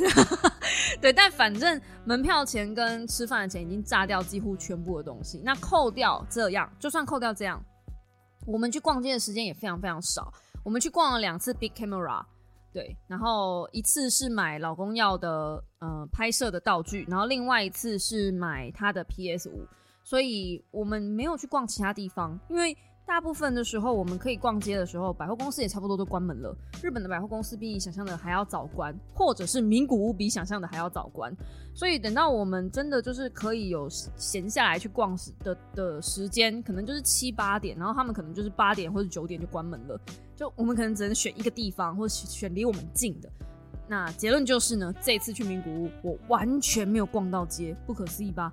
[1.00, 5.40] 对，但反正门票钱跟吃饭的钱已经炸掉几乎全部的东西。
[5.44, 7.62] 那扣掉这样，就算扣掉这样，
[8.46, 10.32] 我们去逛街的时间也非常非常少。
[10.62, 12.24] 我们去逛了两次 Big Camera，
[12.72, 19.66] 对，然后一次是买老公要的呃拍摄的道具，然后另外一次是买他的 PS 五，
[20.02, 22.76] 所以我们没有去逛其他地方，因为。
[23.06, 26.56] 大部分的时候，我们可以逛街的时候，百货公司也差不多都关门了。
[26.82, 31.34] 日本的百货公司比你想象的还要早关，或者是名古屋比想象的还要早关。
[31.74, 40.00] 所以等到我们真的就是可以有闲下来去逛时的的时间，可能就是七八点，然后他们可能就是八点或者九点就关门了。
[40.34, 43.30] 就我们可能只能选一个地方，或者选离我们近的。
[43.86, 48.50] 那结论就是呢，这次去名古屋，我完全没有逛到街，不可思议吧？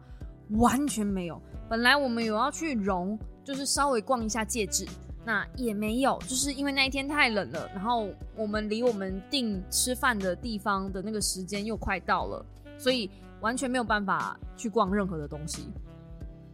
[0.49, 1.41] 完全没有。
[1.69, 3.17] 本来我们有要去融。
[3.43, 4.85] 就是稍微逛一下戒指，
[5.25, 12.45] 那也没有，就是因为那一天太冷了，然后我们离我们订吃饭的地方的那个时间又快到了，
[12.77, 15.69] 所以完全没有办法去逛任何的东西。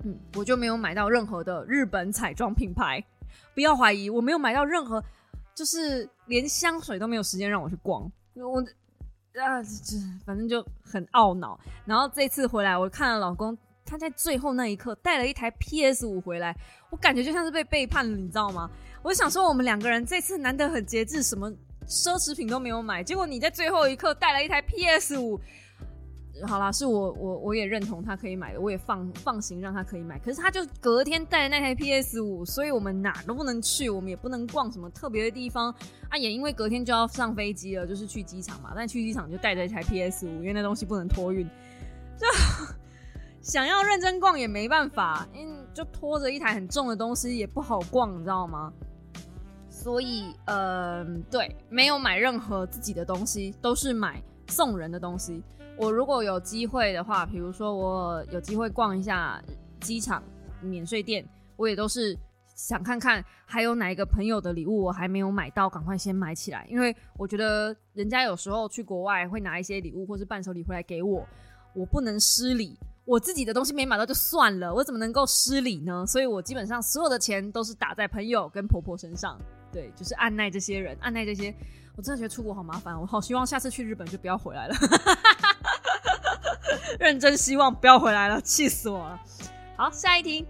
[0.03, 3.03] 嗯，我就没有买到任何的日本彩妆品牌，
[3.53, 5.03] 不要怀疑，我没有买到任何，
[5.53, 8.59] 就是连香水都没有时间让我去逛，我
[9.39, 11.59] 啊，这反正就很懊恼。
[11.85, 13.57] 然后这次回来，我看了老公。
[13.87, 16.55] 他在最后那一刻带了一台 PS 五回来，
[16.89, 18.69] 我感觉就像是被背叛了，你知道吗？
[19.01, 21.49] 我想说，我们两个人这次难得很节制，什么
[21.87, 25.39] 奢侈品都没有买，结果你在最后一刻带了一台 PS 五。
[26.45, 30.19] 好啦，是我我我也认同他可以买的，我也放放行让他可以买。
[30.19, 35.73] 可是他就隔天带那台 PS 五，所以我们哪都不能去，我们也不能逛什么特别的地方
[36.09, 36.17] 啊。
[36.17, 38.73] 也因为隔天就要上飞机了，就是去机场嘛。
[38.75, 41.47] 但去机场就带着一台 PS 五，因为那东西不能托运，
[42.19, 42.27] 就。
[43.47, 48.73] 想要认真逛也没办法，因为就拖着一台很重的东西也不好逛，你知道吗？
[49.69, 55.41] 所以，嗯，对，没有买任何自己的东西，都是买送人的东西。
[55.77, 59.41] 我如果有机会的话，比如说我有机会逛一下
[59.79, 60.21] 机场
[60.61, 62.17] 免税店，我也都是
[62.53, 66.67] 想看看还有哪一个朋友的礼物我还没有买到，赶快先买起来。
[66.69, 71.25] 因为我觉得人家有时候去国外会拿一些礼物或是伴手礼回来给我，
[71.73, 72.77] 我不能失礼。
[73.07, 76.05] 我自己的东西没买到就算了，我怎么能够失礼呢？
[76.05, 79.39] 所以我基本上所有的钱都是打在朋友跟婆婆身上，
[79.71, 81.55] 对，就是按耐这些人，按耐这些。
[81.95, 84.75] 我真的觉得出国好麻烦，我好希望下次去日本就不要回来了，
[86.99, 89.17] 认真希望不要回来了，气死我了。
[89.77, 90.45] 好，下一题，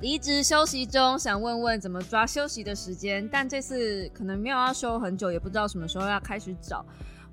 [0.00, 6.82] 离职休息中，想问问怎么抓休息的时间，但这次可能没有要休很久，也不知道什么时候要开始找。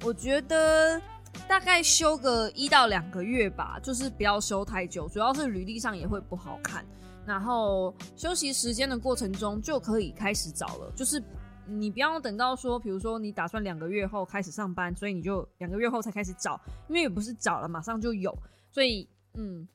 [0.03, 1.01] 我觉得。
[1.47, 6.85] 大概休个一到两个月吧，就是不要休太久，主要是履历上也会不好看。
[7.25, 11.21] 然后休息时间的过程中就可以开始找了，就是
[11.65, 18.35] 你不要等到说，比如说你打算两个月后开始上班，所以你就两个月后才开始找，因为也不是找了马上就有，
[18.71, 19.67] 所以嗯，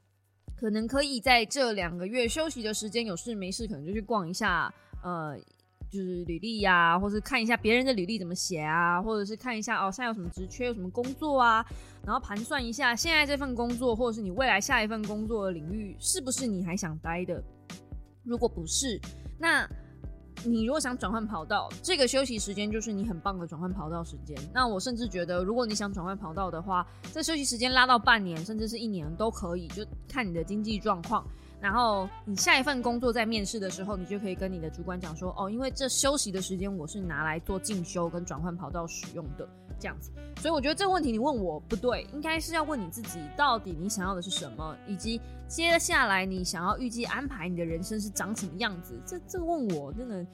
[0.56, 5.36] 可能可以在这两个月休息的时间，有事没事可能就去逛一下，呃。
[5.90, 11.66] 就是履历呀，或是看一下别人的履历怎么写啊，或者是看一下哦，现在有什么职缺，有什么工作啊，
[12.06, 17.42] 然后盘算一下现在这份工作，或者是你未来下一份工作的领域是不是你还想待的。
[18.22, 19.00] 如果不是，
[19.38, 19.68] 那
[20.44, 24.38] 你如果想转换跑道，这个休息时间就是你很棒的转换跑道时间。
[24.54, 31.26] 那我甚至觉得，如果你想转换跑道的话，这休息时间拉到半年，甚至是一年都可以，就看你的经济状况。
[31.60, 39.46] 然后你下一份工作在面试的时候，你就可以跟你的主管讲说，哦，因为这休息的时间我是拿来做进修跟转换跑道使用的，
[39.78, 40.10] 这样子。
[40.36, 48.98] 所以我觉得这个问题你问我不对，应该是要问你自己，到底你想要的是什么，以及接下来你想要预计安排你的人生是长什么样子。
[49.04, 50.24] 这这问我真的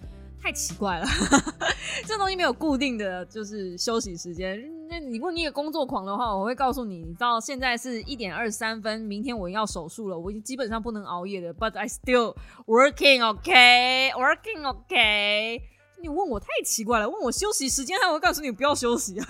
[0.40, 1.06] 太奇怪了，
[2.06, 4.62] 这东西没有固定的就是休息时间。
[4.88, 11.52] 那你问你一个工作狂的话，我会告诉你，你知道现在是一点二三分，明天我要手术了，我已经基本上不能熬夜的。
[11.52, 15.62] But I still working, OK, working, OK。
[16.00, 19.20] 你问我太奇怪了，问我休息时间，还会告诉你不要休息。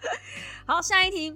[0.64, 1.34] 好，下一题，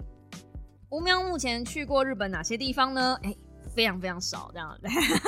[0.89, 3.19] 吴喵目前去过日本哪些地方呢？
[3.23, 3.37] 哎。
[3.79, 4.77] 非常非常少，这样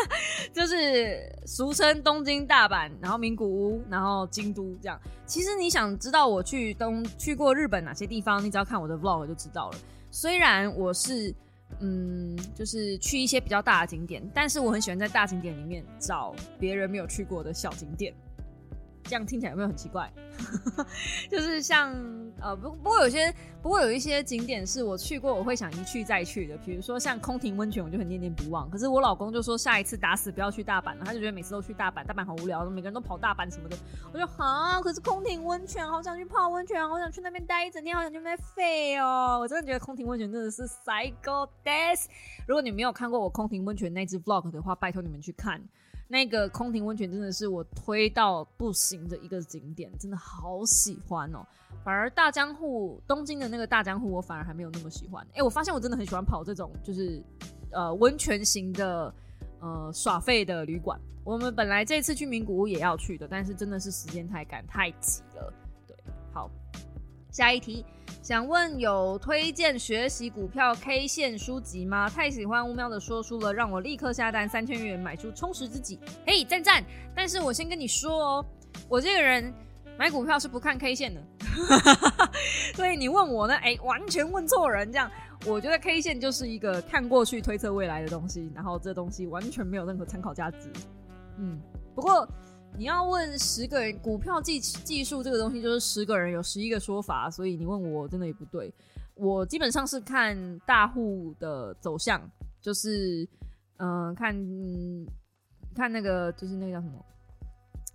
[0.52, 5.00] 就是俗称东京、大阪，然后名古屋，然后京都这样。
[5.24, 9.78] 其实你想知道我去东去过日本哪些地方，你只要看我的 vlog 就知道了。
[10.10, 11.32] 虽然我是
[11.78, 18.12] 嗯，就是去一些比较大的景点，但是我很喜欢在大景点里面找别人没有去过的小景点。
[19.10, 20.08] 这样听起来有没有很奇怪？
[21.28, 21.92] 就是像
[22.40, 26.56] 呃，不不过有些不过有一些景点是我去过，我会想一去再去的。
[26.58, 28.70] 比如说像空庭温泉，我就很念念不忘。
[28.70, 33.76] 可是我老公就说下一次打死不要去大阪了，他就觉得每次都去大阪，大阪好无聊，每个人都跑大阪什么的。
[34.12, 39.38] 我就啊，可是空庭温泉好想去泡温泉，好想去那边待一整天，好想去那边废哦。
[39.40, 42.06] 我真的觉得空庭温泉真的是 psycho death。
[42.46, 45.60] 如果你没有看过我空庭温泉那支 vlog 的话，拜托你们去看。
[46.12, 51.46] 那个空庭温泉真的是我推到不行的一个景点，真的好喜欢哦。
[51.84, 55.24] 反而大江户东京的那个大江户，我反而还没有那么喜欢。
[55.34, 57.22] 哎，我发现我真的很喜欢跑这种就是
[57.70, 59.14] 呃温泉型的
[59.60, 61.00] 呃耍废的旅馆。
[61.22, 65.52] 我们本来这次去名古屋也要去的，但是真的是时间太赶太挤了。
[67.30, 67.84] 下一题。
[68.22, 72.08] 想问有推荐学习股票 K 线书籍吗？
[72.08, 75.98] 太喜欢乌喵的说书了，让我立刻下单三千元买出充实自己。
[76.26, 76.84] 嘿，赞赞！
[77.14, 78.46] 但是我先跟你说哦，
[78.88, 79.52] 我这个人
[79.98, 81.22] 买股票是不看 K 线的，
[82.76, 84.92] 所以你问我呢，哎，完全问错人。
[84.92, 85.10] 这样，
[85.46, 90.70] 我觉得 K 线就是一个看过去推测未来的东西，然后这东西完全没有任何参考价值。
[91.38, 91.58] 嗯，
[91.94, 92.28] 不过。
[92.76, 98.72] 你要问十个人股票技技术这个东西，就是十个人有十一个说法，所以你问我真的也不对。
[99.14, 102.20] 我基本上是看大户的走向，
[102.60, 103.28] 就是
[103.76, 104.34] 嗯，看
[105.74, 107.04] 看那个就是那个叫什么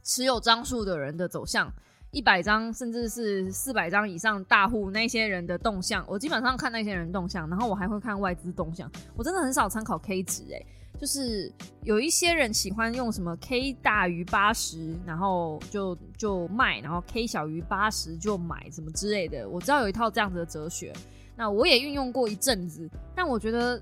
[0.04, 1.68] 持有张数的人的走向，
[2.12, 8.92] 一百张甚至是四百张以上大户那些人的动向，我基本上看那些人动向，然后我还会看外资动向。
[9.16, 10.64] 我真的很少参考 K 值诶。
[10.98, 11.52] 就是
[11.84, 19.48] 有一些人喜欢用什么 K 大于八十，然后就就卖，然后 K 小于八十就买，什么之类的。
[19.48, 20.94] 我知道有一套这样子的哲学，
[21.36, 23.78] 那我也运用过一阵子，但我觉得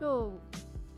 [0.00, 0.32] 就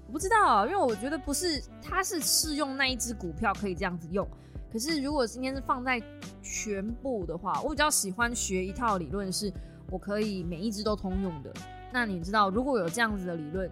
[0.07, 4.29] 我不知道，因为我觉得不是它是适用那一只股票可以这样子用，
[4.71, 6.01] 可是如果今天是放在
[6.43, 9.51] 全部的话，我比较喜欢学一套理论，是
[9.91, 11.51] 我可以每一只都通用的。
[11.93, 13.71] 那你知道如果有这样子的理论？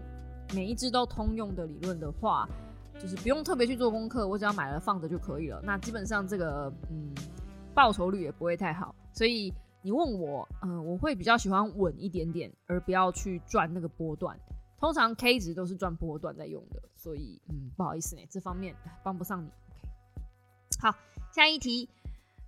[0.54, 2.48] 每一只都通用的理论的话，
[2.98, 5.60] 就是不用特别去做功课，我只要买了放着就可以了。
[5.62, 7.12] 那基本上这个嗯
[7.74, 8.94] 报酬率也不会太好。
[9.12, 14.38] 所以你问我，嗯，我会比较喜欢稳一点点，而不要去赚那个波段。
[14.78, 19.48] 通常 K 值都是赚波段在用的，所以嗯不好意思呢，这方面帮不上你。
[19.48, 20.94] OK，好，
[21.32, 21.88] 下一题。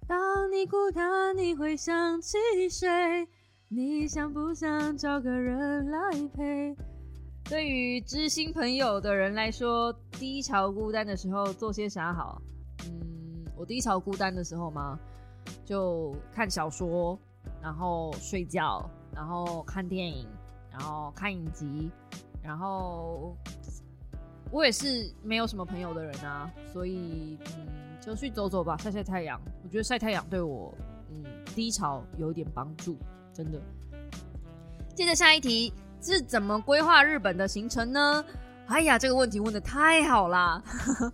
[0.07, 2.38] 当你孤单，你会想起
[2.71, 3.27] 谁？
[3.69, 6.77] 你想不想找个人来陪？
[7.48, 12.42] 对于知心朋友的人来说，低潮孤单的时候做些啥好？
[12.87, 14.98] 嗯，我低潮孤单的时候吗？
[15.64, 17.16] 就看小说，
[17.62, 20.26] 然后睡觉，然后看电影，
[20.72, 21.88] 然后看影集，
[22.42, 23.37] 然后
[24.50, 27.68] 我也是没有什么朋友的人啊，所以嗯，
[28.00, 29.40] 就去走走吧，晒晒太阳。
[29.62, 30.75] 我觉得晒太阳对我
[31.10, 32.96] 嗯低潮有一点帮助，
[33.33, 33.62] 真的。
[34.96, 35.73] 接着下一题。
[36.01, 38.25] 是怎么规划日本的行程呢？
[38.69, 40.61] 哎呀，这个问题问的太好啦！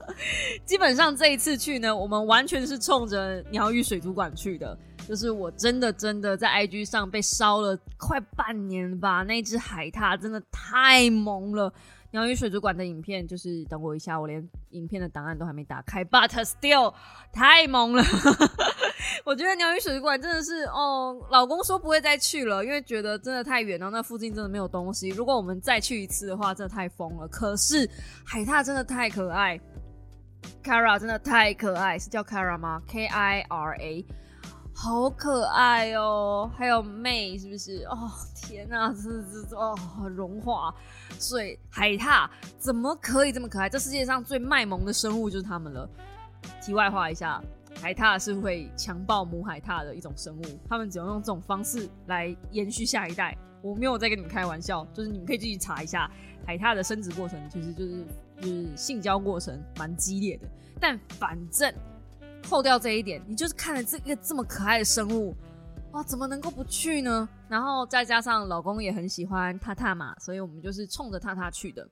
[0.64, 4.76] 基本上这一次去呢，我们完全是冲着鸟语水族馆去的。
[5.06, 11.70] 就是我真的真的在 IG 上被烧了快半年吧，那只海獭真的太萌了。
[12.12, 16.94] 鸟语水族馆的影片，就是等我一下，我连影片的档案都还没打开，But still
[17.32, 18.02] 太萌了。
[19.24, 25.08] 我觉得鸟语水族馆真的是哦，老公说不会再去了，因为觉得真的太远了，那附近真的没有东西。
[25.10, 27.28] 如果我们再去一次的话，真的太疯了。
[27.28, 27.88] 可是
[28.24, 29.58] 海獭真的太可爱
[30.62, 34.06] ，Kara 真的太可爱，是叫 Kara 吗？K I R A。
[34.74, 37.84] 好可爱哦，还有妹是不是？
[37.84, 39.76] 哦天哪，这这这哦
[40.16, 40.74] 融化
[41.20, 43.68] 水海獭怎么可以这么可爱？
[43.68, 45.88] 这世界上最卖萌的生物就是它们了。
[46.60, 47.40] 题外话一下，
[47.80, 53.36] 海獭是会强暴母海獭的一种生物，它们只能用这种方式来延续下一代。
[53.62, 56.10] 我没有在跟你们开玩笑，就是你们可以继续查一下
[56.46, 58.04] 海獭的生殖过程，其实就是
[58.40, 60.48] 就是性交过程蛮激烈的，
[60.80, 61.72] 但反正。
[62.44, 65.32] 扣掉这一点，你就是看了这个这么可爱的生物，
[65.92, 67.26] 哇，怎么能够不去呢？
[67.48, 71.88] 然后再加上老公也很喜欢踏踏嘛，所以我们就是冲着踏踏去的。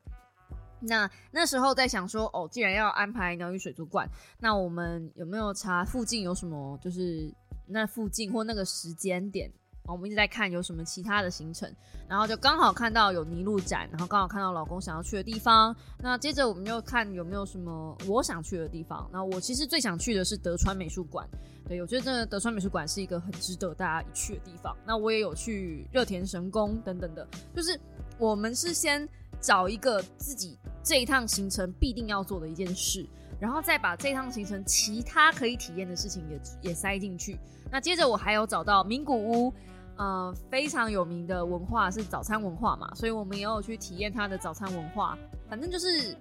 [0.80, 4.08] 那那时候在想说，哦，既然要安排鸟语水族馆，
[4.38, 7.32] 那我们有没有查附近有什么，就是
[7.66, 9.50] 那附近或那个时间点？
[9.86, 11.68] 我们一直在看有什么其他的行程，
[12.06, 15.74] 然后就刚好看到有泥路展，然后刚好看到老公想要去的地方。
[15.98, 19.08] 那接着我们就看有没有什么我想去的地方。
[19.12, 21.26] 那我其实最想去的是德川美术馆，
[21.66, 24.76] 对我觉得这德川美术馆是一个很值得大家一去的地方。
[24.86, 27.76] 那我也有去热田神宫等等的，就是
[28.16, 29.08] 我们是先
[29.40, 33.06] 找一个自己这一趟行程必定要做的一件事，
[33.40, 37.38] 然后再把这趟行程其他可以体验的事情也也塞进去。
[37.70, 39.52] 那接着我还有找到名古屋。
[39.96, 45.18] 呃，非常有名的文化是早餐文化嘛，所以我们也有去体验它的早餐文化。
[45.46, 46.16] 反正就是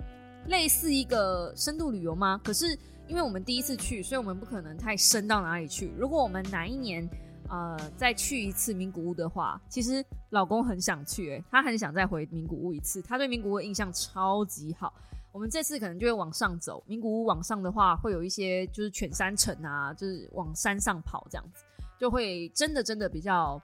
[0.48, 2.42] 类似一个深度旅游吗？
[2.44, 5.94] 可是因为我们第一次去，所以我们不可能太深到哪里去。
[5.98, 7.08] 如果我们哪一年
[7.50, 14.94] 呃再去一次名古屋的话，其实老公很想去，诶，他很想再回名古屋一次，他对名古屋印象超级好。
[15.32, 21.64] 我们这次可能就会往上走，名古屋往上的话，会有一些就是犬山城啊，就是往山上跑这样子，
[22.00, 23.62] 就会真的真的比较。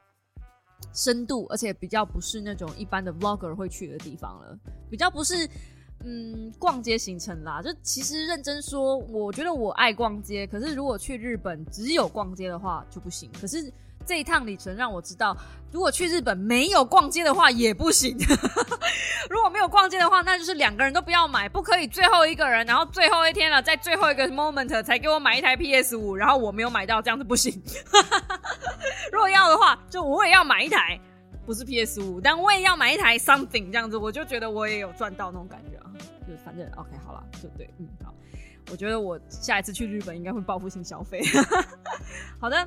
[0.93, 4.59] 深度，而且比较不是那种一般的 vlogger 会去的地方了，
[4.89, 5.49] 比较不是
[6.05, 7.61] 嗯逛街行程啦。
[7.61, 13.29] 就其实认真说，我觉得我爱逛街，可是如果去日本只有逛街的话就不行。
[13.41, 13.71] 可是
[14.05, 15.35] 这一趟旅程让我知道，
[15.71, 18.15] 如果去日本没有逛街的话也不行。
[19.27, 27.59] 如果没有逛街的话，那就是两个人都不要买，不可以最后一个人，然后最后一天了，在最后一个 moment 才给我买一台 PS 五，然后我没有买到，这样子不行。
[29.11, 30.99] 如果要的话，就我也要买一台，
[31.45, 35.91] 不是 PS 五，但我也要买一台 something 这样子，我就觉得我也有赚到那种感觉啊。
[36.27, 38.13] 就反正 OK 好了，就对，嗯好。
[38.71, 41.21] 我觉得我下一次去日本应该会报复性消费。
[42.41, 42.65] 好的，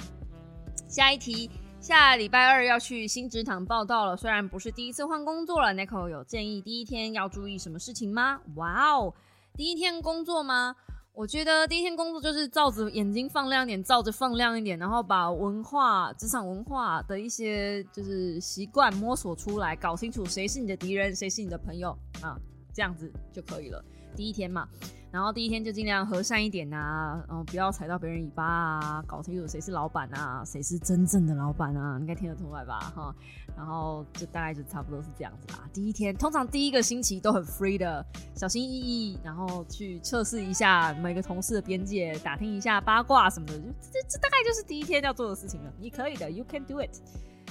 [0.87, 1.51] 下一题。
[1.81, 8.41] 下礼拜二要去新职场报道了，虽然不是第一次换工作了，Nico 有建议第一天要注意什么事情吗？
[8.57, 9.15] 哇哦，
[9.55, 10.75] 第一天工作吗？
[11.19, 21.91] 我觉得第一天工作就是照着眼睛放亮一点，照着放亮一点，然后把文化、职场文化的一些就是习惯摸索出来，搞清楚谁是你的敌人，谁是你的朋友
[22.23, 22.39] 啊，
[22.73, 23.85] 这样子就可以了。
[24.15, 24.69] 第一天嘛。
[25.11, 32.79] 然后第一天就尽量和善一点啊，嗯，不要踩到别人尾巴啊，搞清楚谁是老板啊，谁是真正的老板啊，应该听得出来吧？
[32.95, 33.15] 哈，
[33.57, 35.69] 然后就大概就差不多是这样子啦。
[35.73, 38.05] 第一天通常第一个星期都很 free 的，
[38.35, 45.73] 小心翼翼，然后去测试一下每个同事的边界，打听一下八卦什么的，就这这大概就是第一天要做的事情了。
[45.81, 46.91] 你可以的，You can do it。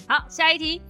[0.08, 0.82] 好，下一题。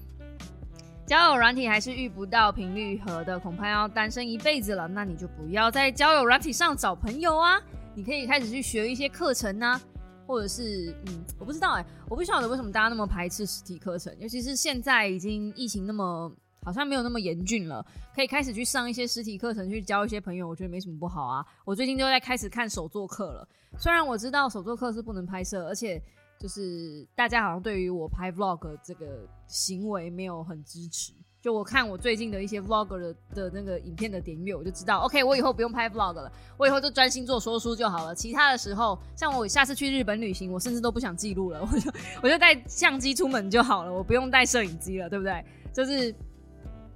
[1.08, 4.90] 交友软体还是遇不到频率合的，恐怕要单身一辈子了。
[4.90, 7.58] 那你就不要在交友软体上找朋友啊！
[7.96, 9.80] 你可以开始去学一些课程啊，
[10.28, 16.30] 或者是嗯，我不知道哎，我不晓得为什么大家那么排斥实体课程，尤其是现在已经疫情那么
[16.62, 21.46] 好像没有那么严峻了，可以开始去上一些实体课程，去交一些朋友，我觉得没什么不好啊。
[21.64, 23.48] 我最近就在开始看手作课了，
[23.80, 26.04] 虽然我知道手作课是不能拍摄，而且。
[26.40, 31.14] 就是大家好像对于我拍 vlog 这个行为没有很支持。
[31.40, 38.14] 就我看我最近的一些 vlog 的的那个影片的点阅，我就知道，OK，我以后不用拍 vlog 了，我以后就专心做说书就好了。
[38.14, 41.92] 其他的时候，像我下次去日本旅行，我甚至都不想记录了，我就
[42.24, 45.44] 我就带相机出门就好了，我不用带摄影机了，对不对？
[45.72, 46.14] 就是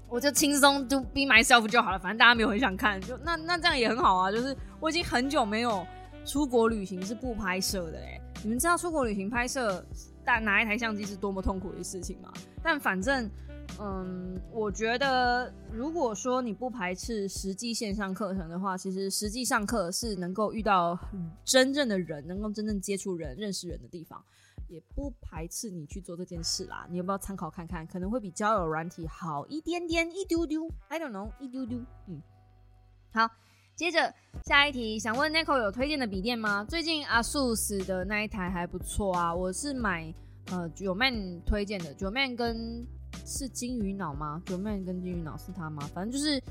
[0.10, 4.32] 我就轻松就 be myself 就好了，反正大家没有很想看，就那那这样也很好啊。
[4.32, 5.86] 就是我已经很久没有
[6.26, 8.22] 出国旅行是不拍摄的哎。
[8.44, 9.86] 你们知道出国旅行拍摄
[10.26, 12.32] 带拿一台相机是多么痛苦的事情吗？
[12.64, 13.30] 但反正
[13.80, 20.98] 嗯，我觉得如果说你不排斥实际线上课程的话，其实实际上课是能够遇到
[21.46, 24.24] 真正的人，能够真正接触人、认识人的地方，
[24.68, 26.86] 也不排斥你去做这件事啦。
[26.90, 27.88] 你要不要参考看看？
[27.88, 31.80] 可能会比交友软体好一点点，一丢丢，I don't know，一丢丢。
[32.08, 32.22] 嗯，
[33.14, 33.30] 好，
[33.82, 34.14] 接着
[34.46, 36.64] 下一题，想问 Nico 有推荐的笔电吗？
[36.70, 40.14] 最近 ASUS 的那一台还不错啊，我是买
[40.52, 42.86] 呃九 man 推荐的，九 man 跟。
[43.26, 44.42] 是金鱼脑吗？
[44.46, 45.82] 九 Man 跟金鱼脑是他吗？
[45.94, 46.42] 反正就是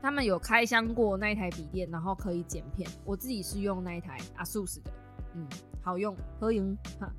[0.00, 2.88] 他们有开箱过那一台笔电，然后可以剪片。
[3.04, 4.90] 我自己是用那一台 ASUS 的，
[5.34, 5.46] 嗯，
[5.82, 7.10] 好用，合影哈。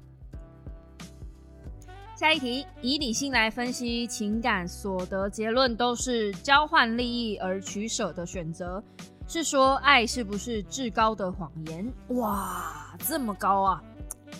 [2.16, 8.84] 下一题，以理性来分析情感所得结论都是交换利益而取舍的选择，
[9.28, 11.94] 是说爱是不是至高的谎言？
[12.10, 13.84] 哇，这么高啊！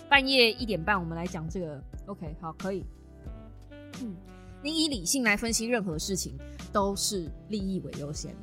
[0.10, 1.84] 半夜一点半，我们来讲这个。
[2.06, 2.86] OK，好，可以。
[4.02, 4.16] 嗯。
[4.64, 6.36] 你以理性来分析任何事情，
[6.74, 8.36] 都是利益为优先。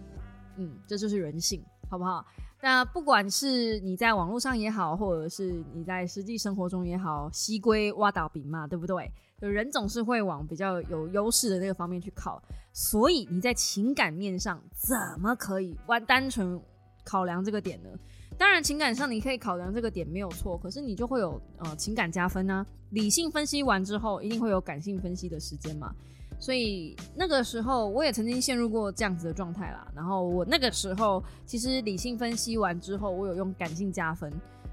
[0.57, 2.25] 嗯，这就是人性，好不好？
[2.63, 9.11] 那不管是你在网络上也好，或者是你在实际生活中也好，西归挖倒饼嘛，对不对？
[9.41, 16.61] 人总是会往比较有优势的那个方面去靠，所以你在情感面上怎么可以完单纯
[17.05, 17.89] 考量这个点呢？
[18.37, 22.67] 当然，情感上你可以考量这个点没有错，可是你就会有呃情感加分呢。
[22.91, 25.95] 理性分析完之后，一定会有感性分析的时间嘛。
[26.41, 29.87] 所以那个时候，我也曾经陷入过这样子的状态啦。
[29.95, 34.33] 然后我那个时候其实理性分析完之后，我有用感性加分。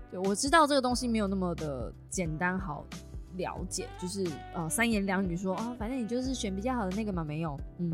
[0.10, 2.84] 对我知道这个东西没有那么的简单好
[3.38, 7.92] 了解，就是呃三言两语说啊，反正你就是选比较好的那个嘛，没有，嗯，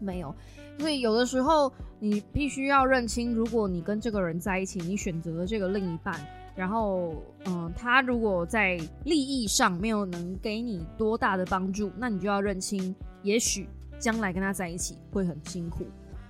[0.00, 0.34] 没有。
[0.78, 6.18] 所以有的时候你必须要认清，如果你跟这个人在一起，你选择了这个另一半，
[6.54, 7.14] 然后
[7.46, 15.86] 嗯，他如果在利益上没有能给你多大的帮助，那你就要认清，也许将来跟他在一起会很辛苦。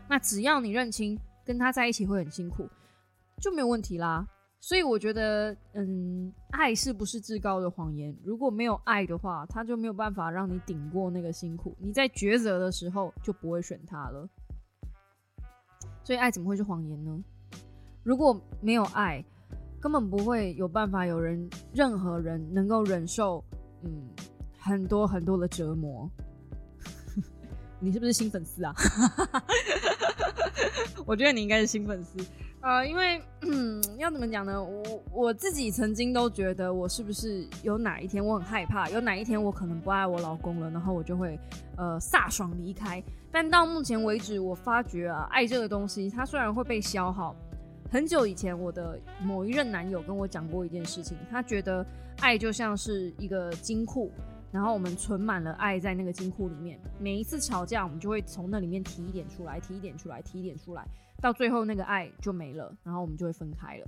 [0.09, 2.69] 那只要你认清跟他在一起会很辛苦，
[3.41, 4.27] 就没有问题啦。
[4.65, 8.17] 所以我觉得，嗯，爱是不是至高的谎言？
[8.25, 11.77] 如果没有爱的话，他就没有办法让你顶过那个辛苦。
[11.81, 14.29] 你在抉择的时候就不会选他了。
[16.05, 17.25] 所以爱怎么会是谎言呢？
[18.05, 19.25] 如果没有爱，
[19.81, 23.45] 根本不会有办法有人任何人能够忍受，
[23.83, 24.09] 嗯，
[24.61, 26.09] 很多很多的折磨。
[27.81, 28.73] 你是不是新粉丝啊？
[31.05, 32.17] 我觉得你应该是新粉丝。
[32.63, 34.63] 呃，因为嗯，要怎么讲呢？
[34.63, 41.37] 我我自己曾经都觉得，我是不是有哪一天我很害怕，有哪一天我可能不爱我老公了，然后我就会
[41.77, 43.03] 呃飒爽离开。
[43.33, 47.35] 但到目前为止，我发觉啊，爱这个东西，它虽然会被消耗。
[47.91, 51.85] 很久以前，我的某一任男友跟我讲过一件事情，他觉得
[52.21, 54.11] 爱就像是一个金库，
[54.51, 60.87] 然后我们存满了爱在那个金库里面，每一次吵架，我们就会从那里面提一点出来，提一点出来，提一点出来。
[61.23, 63.87] 到最后那个爱就没了，然后我们就会分开了。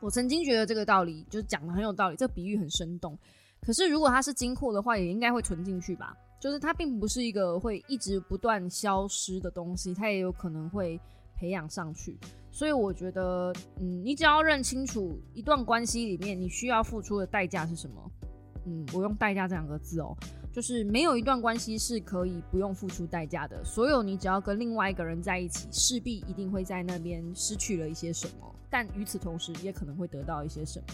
[0.00, 3.18] 我曾经觉得这个道理就是讲的很有道理，这个比喻很生动。
[3.62, 6.14] 可是如果它是金库的话，也应该会存进去吧？
[6.38, 11.00] 就是它并不是一个会一直不断消失的东西，它也有可能会
[11.34, 12.18] 培养上去。
[12.50, 18.10] 所以我觉得，嗯，你只要认清楚一段关系里面你需要付出的代价是什么。
[18.66, 20.16] 嗯，我用代价这两个字哦。
[20.52, 23.64] 就是没有一段关系是可以不用付出代价的。
[23.64, 30.86] 所有你只要跟另外一个人在一起，势必一定会在那边失去了一些什么，但与此同时也可能会得到一些什么。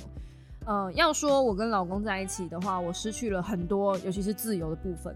[0.64, 5.14] 呃，要说我跟老公在一起的话，我失去了很多，尤其是自由的部分。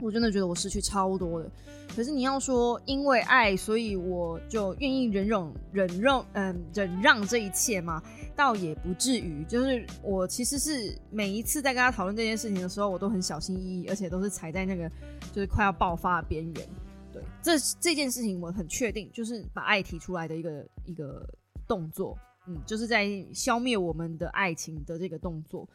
[0.00, 1.50] 我真的觉得我失去超多的，
[1.94, 8.02] 可是你要说因为爱，所以我就愿意忍忍、忍让，嗯，忍让这一切吗？
[8.36, 9.44] 倒也不至于。
[9.44, 14.90] 就是我其实是每一次在跟他讨论这件事情的时候，我都很小心翼翼，而且都是踩在那个
[15.32, 16.68] 就是快要爆发的边缘。
[17.12, 21.24] 对，这这件事情我很确定，就是把爱提出来的一个一个
[21.68, 22.18] 动作，
[22.48, 25.66] 嗯，就是在消灭我们的爱情的这个动作。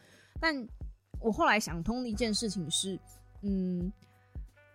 [0.41, 0.67] 但
[1.21, 2.99] 我后来想通的一件事情是，
[3.41, 3.91] 嗯。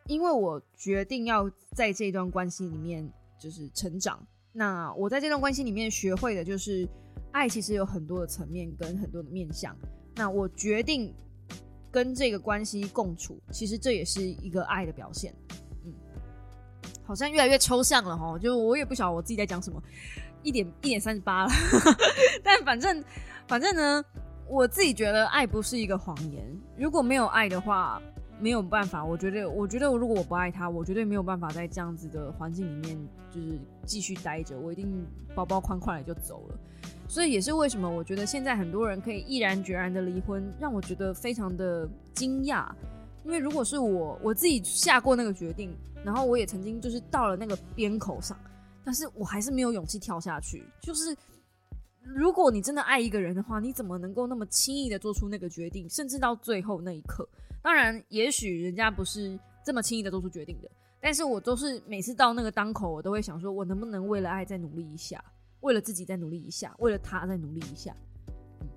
[0.06, 6.86] 因为我决定要在这段关系里面就是成长，那我在这段关系里面学会的就是，
[7.32, 9.74] 爱其实有很多的层面跟很多的面向。
[10.14, 11.10] 那我决定
[11.90, 15.34] 跟这个关系共处，其实这也是一个爱的表现。
[15.86, 15.92] 嗯，
[17.02, 19.82] 好像越来越抽象了哈，就我也不晓得我自己在讲什么，
[20.42, 21.50] 一点一点三十八了。
[22.44, 23.02] 但反正
[23.48, 24.04] 反正呢，
[24.46, 26.44] 我自己觉得爱不是一个谎言，
[26.76, 28.02] 如果没有爱的话。
[28.40, 34.58] 没有办法，我觉得，我觉得，如果我不爱他，我绝对没有办法在这样子的环境里面，就是继续待着。
[34.58, 36.58] 我一定包包宽宽的就走了。
[37.08, 42.70] 所以也是为什么我觉得现在很多人可以毅然决然的离婚，让我觉得非常的惊讶。
[43.24, 45.74] 因为如果是我我自己下过那个决定，
[46.04, 48.36] 然后我也曾经就是到了那个边口上，
[48.84, 50.64] 但是我还是没有勇气跳下去。
[50.82, 51.16] 就是
[52.02, 57.26] 如果你真的爱一个人的话，你怎么能够那么轻易的做出那个决定，甚至到最后那一刻？
[57.64, 65.24] 当然，也许人家不是这么轻易的做出决定的，但是我都是每次到那个当口，我都会想说，我能不能为了爱再努力一下，
[65.60, 67.96] 为了自己再努力一下，为了他再努力一下。
[68.60, 68.68] 嗯，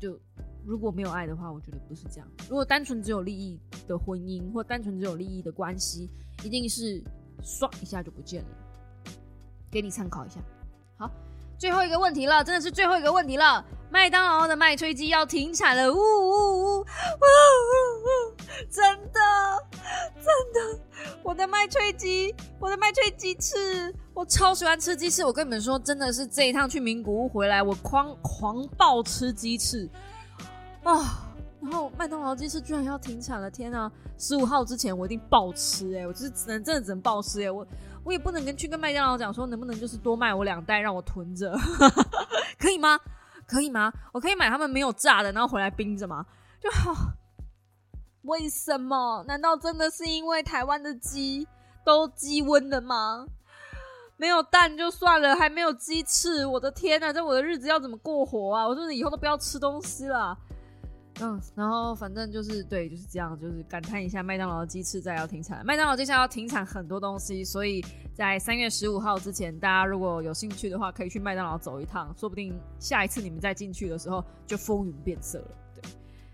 [0.00, 0.18] 就
[0.66, 2.28] 如果没有爱的话，我觉得不是这样。
[2.48, 6.10] 如果单纯只有利益的婚姻，或单纯只有利益的关系，
[6.44, 7.00] 一定是
[7.44, 8.48] 唰一下就不见了。
[9.70, 10.40] 给你参考一下。
[10.98, 11.08] 好。
[11.62, 13.64] 最后一个问题了，真的是最后一个问题了。
[13.88, 16.84] 麦当劳的麦吹鸡要停产了，呜呜呜呜呜！
[18.68, 19.20] 真的，
[20.16, 20.80] 真的，
[21.22, 25.24] 我的麦吹鸡，我的麦吹鸡翅，我超喜欢吃鸡翅。
[25.24, 29.88] 我跟你们说，真的是这一趟去名古屋回来，我狂狂暴吃鸡翅
[30.82, 31.28] 啊！
[31.60, 33.88] 然后麦当劳鸡翅居然要停产了，天啊！
[34.18, 37.64] 十五号之前我一定暴吃哎，我就是只能真的只能暴吃哎，我。
[38.04, 41.56] 我也不能跟去跟麦当劳讲说能不能就是多卖我两袋让我囤着，
[42.58, 42.98] 可以吗？
[43.46, 43.92] 可以吗？
[44.12, 46.24] 我可以买他们没有炸的，然后回来冰着吗？
[46.60, 46.94] 就好。
[48.22, 49.24] 为什么？
[49.26, 51.46] 难道真的是因为台湾的鸡
[51.84, 53.26] 都鸡瘟的吗？
[54.16, 58.66] 没有蛋就算了，还没有鸡翅，我的天呐，这我的日子要怎么过活啊？
[58.66, 60.36] 我说你以后都不要吃东西了。
[61.24, 65.64] 嗯，然后反正就是对，就是这样，就是感叹一下麦当劳的鸡翅再要停产。
[65.64, 67.80] 麦当劳接下来要停产很多东西，所以
[68.12, 75.48] 在三月十五号之前，大家如果有兴趣的话，可以去麦当劳走一趟，说不定下一次你们再进去的时候就风云变色了。
[75.76, 75.90] 对，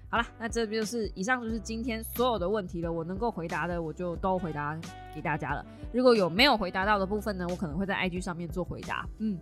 [0.08, 4.74] 好了，那这就是以上就是今天所有的问题了，我能够回答的我就都回答
[5.14, 5.62] 给大家了。
[5.92, 9.06] 如果有没有回答到的部分呢，我可能会在 IG 上面做回答。
[9.18, 9.38] 嗯。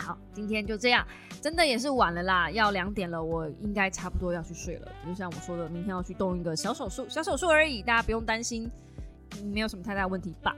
[0.00, 1.06] 好，今天就这样，
[1.42, 4.90] 真的也是晚了啦，要两点了，我应该差不多要去睡了。
[5.06, 8.70] 就像我说的，明天要去动一个小手术，小手术而已，大家不用担心，
[9.44, 10.56] 没有什么太大问题吧？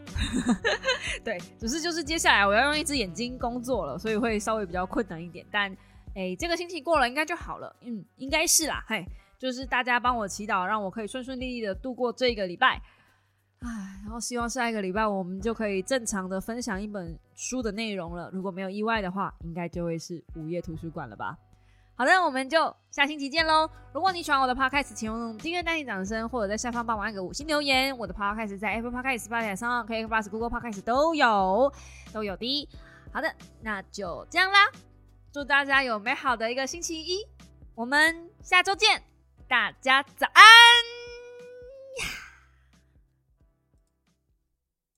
[1.24, 5.44] 对，只是就是接下来我要用一只眼睛工作了，所以会稍微比较困难一点。
[5.50, 5.70] 但
[6.14, 8.84] 哎，这个星期过了应该就好了，嗯，应该是啦。
[8.86, 9.04] 嘿，
[9.38, 12.80] 就是大家帮我祈祷，让我可以顺顺利利的度过这个礼拜。
[13.62, 13.68] 唉，
[14.02, 18.28] 然后希望下一个礼拜我们就可以正常的分享一本书的内容了。
[18.32, 21.38] 如果没有意外的话，应该就会是午夜图书馆了吧？
[21.94, 23.70] 好的，我们就下星期见喽！
[23.92, 27.96] 如果你喜欢我的 podcast，请用订阅、单击掌声，或者在下方帮我按个五星留言。
[27.96, 31.72] 我的 podcast 在 Apple Podcast、Spotify 上、k b o s Google Podcast 都有，
[32.12, 32.68] 都有的。
[33.12, 34.58] 好的，那就这样啦！
[35.32, 37.24] 祝大家有美好的一个星期一，
[37.76, 39.02] 我们下周见，
[39.46, 40.42] 大家早安！